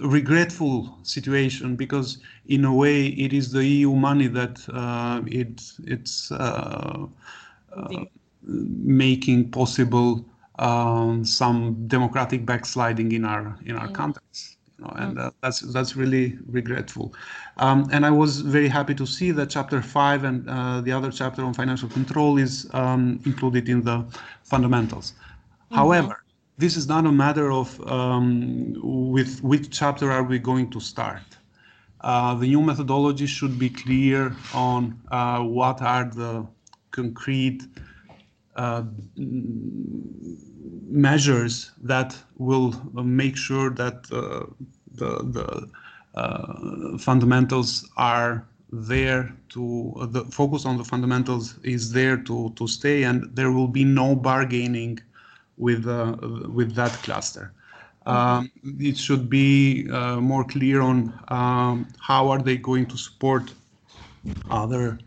regretful 0.00 0.98
situation 1.02 1.76
because 1.76 2.18
in 2.46 2.64
a 2.64 2.74
way 2.74 3.06
it 3.08 3.32
is 3.32 3.52
the 3.52 3.64
EU 3.64 3.94
money 3.94 4.26
that 4.26 4.66
uh, 4.72 5.22
it 5.26 5.62
it's 5.84 6.32
uh, 6.32 7.06
uh, 7.76 8.04
making 8.42 9.50
possible 9.50 10.24
um, 10.58 11.24
some 11.24 11.86
democratic 11.86 12.44
backsliding 12.46 13.12
in 13.12 13.24
our 13.24 13.58
in 13.66 13.76
our 13.76 13.88
mm. 13.88 13.94
context. 13.94 14.56
You 14.78 14.84
know, 14.84 14.92
and 14.96 15.16
mm. 15.16 15.26
uh, 15.26 15.30
that's 15.42 15.60
that's 15.60 15.96
really 15.96 16.38
regretful. 16.46 17.14
Um, 17.58 17.88
and 17.92 18.04
I 18.04 18.10
was 18.10 18.40
very 18.40 18.68
happy 18.68 18.94
to 18.94 19.06
see 19.06 19.30
that 19.32 19.50
chapter 19.50 19.82
five 19.82 20.24
and 20.24 20.48
uh, 20.48 20.80
the 20.80 20.92
other 20.92 21.10
chapter 21.10 21.44
on 21.44 21.54
financial 21.54 21.88
control 21.88 22.38
is 22.38 22.68
um, 22.72 23.20
included 23.24 23.68
in 23.68 23.82
the 23.82 24.04
fundamentals. 24.42 25.12
Mm-hmm. 25.12 25.76
However, 25.76 26.21
this 26.62 26.76
is 26.76 26.86
not 26.86 27.04
a 27.06 27.10
matter 27.10 27.50
of 27.50 27.68
um, 27.90 28.72
with 29.16 29.42
which 29.42 29.68
chapter 29.80 30.12
are 30.12 30.22
we 30.22 30.38
going 30.38 30.70
to 30.70 30.78
start. 30.78 31.26
Uh, 32.02 32.36
the 32.36 32.46
new 32.46 32.62
methodology 32.62 33.26
should 33.26 33.58
be 33.58 33.68
clear 33.68 34.36
on 34.54 34.80
uh, 35.10 35.40
what 35.40 35.82
are 35.82 36.04
the 36.04 36.46
concrete 36.92 37.62
uh, 38.54 38.84
measures 41.06 41.72
that 41.82 42.16
will 42.38 42.70
make 43.02 43.36
sure 43.36 43.70
that 43.70 43.96
uh, 44.12 44.46
the, 45.00 45.10
the 45.36 45.48
uh, 46.14 46.96
fundamentals 46.98 47.90
are 47.96 48.46
there 48.70 49.34
to 49.48 49.92
the 50.12 50.24
focus 50.26 50.64
on 50.64 50.78
the 50.78 50.84
fundamentals 50.84 51.58
is 51.62 51.92
there 51.92 52.16
to 52.16 52.50
to 52.56 52.66
stay 52.66 53.02
and 53.02 53.18
there 53.36 53.50
will 53.52 53.68
be 53.68 53.84
no 53.84 54.14
bargaining 54.14 54.98
with 55.66 55.82
uh, 55.86 56.16
with 56.58 56.70
that 56.80 56.92
cluster 57.06 57.44
um, 58.06 58.50
it 58.90 58.96
should 58.96 59.24
be 59.30 59.88
uh, 59.90 60.20
more 60.20 60.44
clear 60.44 60.80
on 60.80 60.96
um, 61.28 61.86
how 62.00 62.28
are 62.32 62.42
they 62.48 62.56
going 62.56 62.86
to 62.86 62.96
support 62.96 63.44
other 64.50 64.98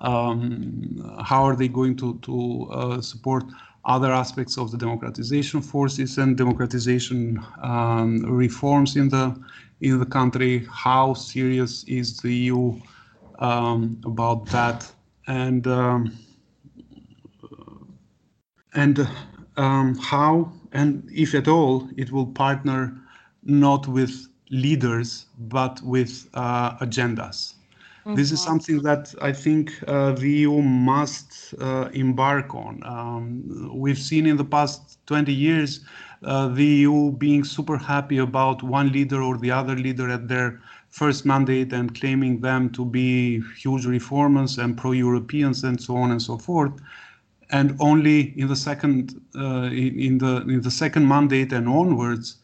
um, 0.00 1.20
how 1.24 1.42
are 1.44 1.56
they 1.56 1.68
going 1.68 1.96
to 1.96 2.18
to 2.18 2.68
uh, 2.70 3.00
support 3.00 3.44
other 3.84 4.12
aspects 4.12 4.56
of 4.58 4.70
the 4.70 4.78
democratization 4.78 5.60
forces 5.60 6.18
and 6.18 6.36
democratization 6.36 7.42
um, 7.62 8.22
reforms 8.22 8.96
in 8.96 9.08
the 9.08 9.34
in 9.80 9.98
the 9.98 10.06
country? 10.06 10.66
How 10.70 11.14
serious 11.14 11.84
is 11.84 12.18
the 12.18 12.34
EU 12.34 12.80
um, 13.38 14.00
about 14.04 14.46
that? 14.46 14.90
And 15.26 15.66
um, 15.66 16.16
and 18.74 19.08
um, 19.56 19.96
how 19.98 20.52
and 20.72 21.08
if 21.12 21.34
at 21.34 21.48
all 21.48 21.88
it 21.96 22.10
will 22.10 22.26
partner 22.26 22.94
not 23.44 23.86
with 23.86 24.28
leaders 24.50 25.26
but 25.38 25.80
with 25.82 26.28
uh, 26.34 26.76
agendas. 26.78 27.54
Mm-hmm. 28.04 28.16
This 28.16 28.32
is 28.32 28.40
mm-hmm. 28.40 28.50
something 28.50 28.82
that 28.82 29.14
I 29.22 29.32
think 29.32 29.72
uh, 29.86 30.12
the 30.12 30.28
EU 30.28 30.60
must 30.60 31.54
uh, 31.60 31.88
embark 31.92 32.54
on. 32.54 32.82
Um, 32.84 33.70
we've 33.74 33.98
seen 33.98 34.26
in 34.26 34.36
the 34.36 34.44
past 34.44 34.98
20 35.06 35.32
years 35.32 35.84
uh, 36.24 36.48
the 36.48 36.64
EU 36.64 37.12
being 37.12 37.44
super 37.44 37.76
happy 37.76 38.18
about 38.18 38.62
one 38.62 38.92
leader 38.92 39.22
or 39.22 39.38
the 39.38 39.50
other 39.50 39.76
leader 39.76 40.08
at 40.10 40.28
their 40.28 40.60
first 40.88 41.24
mandate 41.24 41.72
and 41.72 41.98
claiming 41.98 42.40
them 42.40 42.70
to 42.70 42.84
be 42.84 43.40
huge 43.56 43.86
reformers 43.86 44.58
and 44.58 44.76
pro-Europeans 44.76 45.64
and 45.64 45.80
so 45.80 45.96
on 45.96 46.10
and 46.10 46.20
so 46.20 46.36
forth. 46.36 46.72
And 47.52 47.76
only 47.80 48.32
in 48.38 48.48
the 48.48 48.56
second 48.56 49.20
uh, 49.36 49.68
in 49.70 50.18
the 50.18 50.42
in 50.48 50.62
the 50.62 50.70
second 50.70 51.06
mandate 51.06 51.52
and 51.52 51.68
onwards, 51.68 52.38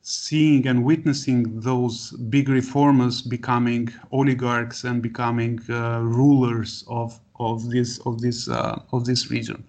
seeing 0.00 0.66
and 0.66 0.84
witnessing 0.84 1.60
those 1.60 2.12
big 2.28 2.48
reformers 2.48 3.22
becoming 3.22 3.92
oligarchs 4.10 4.84
and 4.84 5.02
becoming 5.02 5.60
uh, 5.68 6.00
rulers 6.00 6.84
of 6.88 7.20
of 7.38 7.70
this 7.70 7.98
of 8.00 8.20
this 8.20 8.48
uh, 8.48 8.80
of 8.92 9.04
this 9.04 9.30
region. 9.30 9.64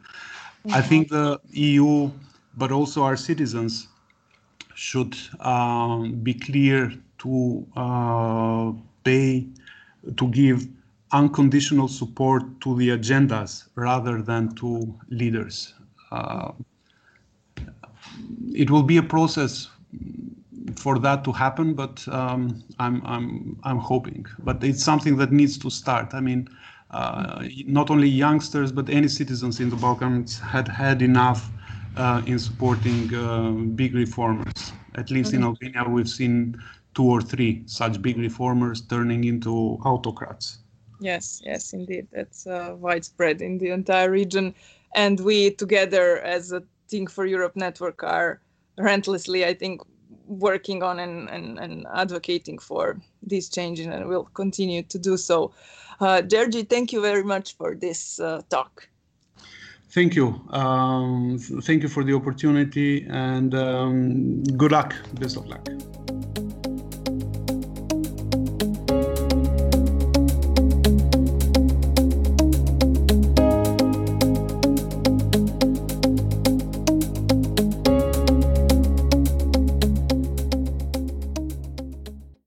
Mm-hmm. 0.66 0.76
I 0.76 0.82
think 0.82 1.10
the 1.10 1.40
EU, 1.52 2.12
but 2.58 2.72
also 2.72 3.04
our 3.04 3.16
citizens, 3.16 3.88
should 4.76 5.16
um, 5.40 6.14
be 6.22 6.34
clear 6.34 6.92
to 7.20 7.66
uh, 7.76 8.72
pay 9.04 9.48
to 10.18 10.28
give 10.30 10.68
unconditional 11.12 11.88
support 11.88 12.44
to 12.62 12.76
the 12.76 12.90
agendas 12.90 13.68
rather 13.76 14.22
than 14.22 14.54
to 14.56 14.94
leaders. 15.10 15.74
Uh, 16.12 16.52
it 18.54 18.70
will 18.70 18.84
be 18.84 18.98
a 18.98 19.04
process 19.04 19.70
for 20.76 20.98
that 21.00 21.24
to 21.24 21.32
happen, 21.32 21.74
but 21.74 22.08
um, 22.08 22.64
I'm, 22.80 23.02
I'm, 23.06 23.60
I'm 23.64 23.78
hoping. 23.78 24.26
But 24.40 24.64
it's 24.64 24.84
something 24.84 25.18
that 25.18 25.32
needs 25.32 25.58
to 25.60 25.70
start. 25.70 26.14
I 26.14 26.22
mean, 26.22 26.50
uh, 26.92 27.44
not 27.66 27.90
only 27.90 28.08
youngsters, 28.08 28.72
but 28.72 28.90
any 28.90 29.08
citizens 29.08 29.60
in 29.60 29.70
the 29.70 29.76
Balkans 29.76 30.40
had 30.40 30.68
had 30.68 31.02
enough 31.02 31.50
uh, 31.98 32.22
in 32.26 32.40
supporting 32.40 33.14
uh, 33.14 33.52
big 33.76 33.94
reformers. 33.94 34.74
At 34.96 35.12
least 35.12 35.34
in 35.34 35.44
Albania, 35.44 35.84
we've 35.88 36.10
seen 36.10 36.62
two 36.94 37.04
or 37.04 37.22
three 37.22 37.64
such 37.66 38.02
big 38.02 38.18
reformers 38.18 38.82
turning 38.82 39.26
into 39.26 39.78
autocrats. 39.84 40.60
Yes, 41.06 41.40
yes, 41.46 41.74
indeed. 41.74 42.08
That's 42.12 42.48
uh, 42.48 42.76
widespread 42.80 43.40
in 43.40 43.60
the 43.60 43.70
entire 43.70 44.10
region. 44.10 44.56
And 44.96 45.20
we 45.20 45.52
together 45.52 46.20
as 46.22 46.52
a 46.52 46.64
Think 46.88 47.10
for 47.10 47.26
Europe 47.26 47.56
network 47.56 48.04
are 48.04 48.42
relentlessly, 48.78 49.44
I 49.44 49.56
think, 49.56 49.82
working 50.28 50.84
on 50.84 51.00
and, 51.00 51.30
and, 51.30 51.58
and 51.58 51.88
advocating 51.94 52.60
for 52.60 53.00
these 53.24 53.50
changes 53.50 53.88
and 53.88 54.08
will 54.08 54.26
continue 54.34 54.84
to 54.84 55.00
do 55.00 55.18
so. 55.18 55.52
Uh, 56.00 56.22
Gjergji, 56.22 56.70
thank 56.70 56.94
you 56.94 57.02
very 57.02 57.24
much 57.24 57.58
for 57.58 57.76
this 57.76 58.20
uh, 58.20 58.42
talk. 58.50 58.88
Thank 59.90 60.16
you. 60.16 60.28
Um, 60.50 61.40
thank 61.40 61.82
you 61.82 61.90
for 61.90 62.04
the 62.04 62.14
opportunity 62.14 63.06
and 63.10 63.56
um, 63.56 64.44
good 64.44 64.72
luck. 64.72 64.94
Best 65.20 65.38
of 65.38 65.48
luck. 65.48 65.68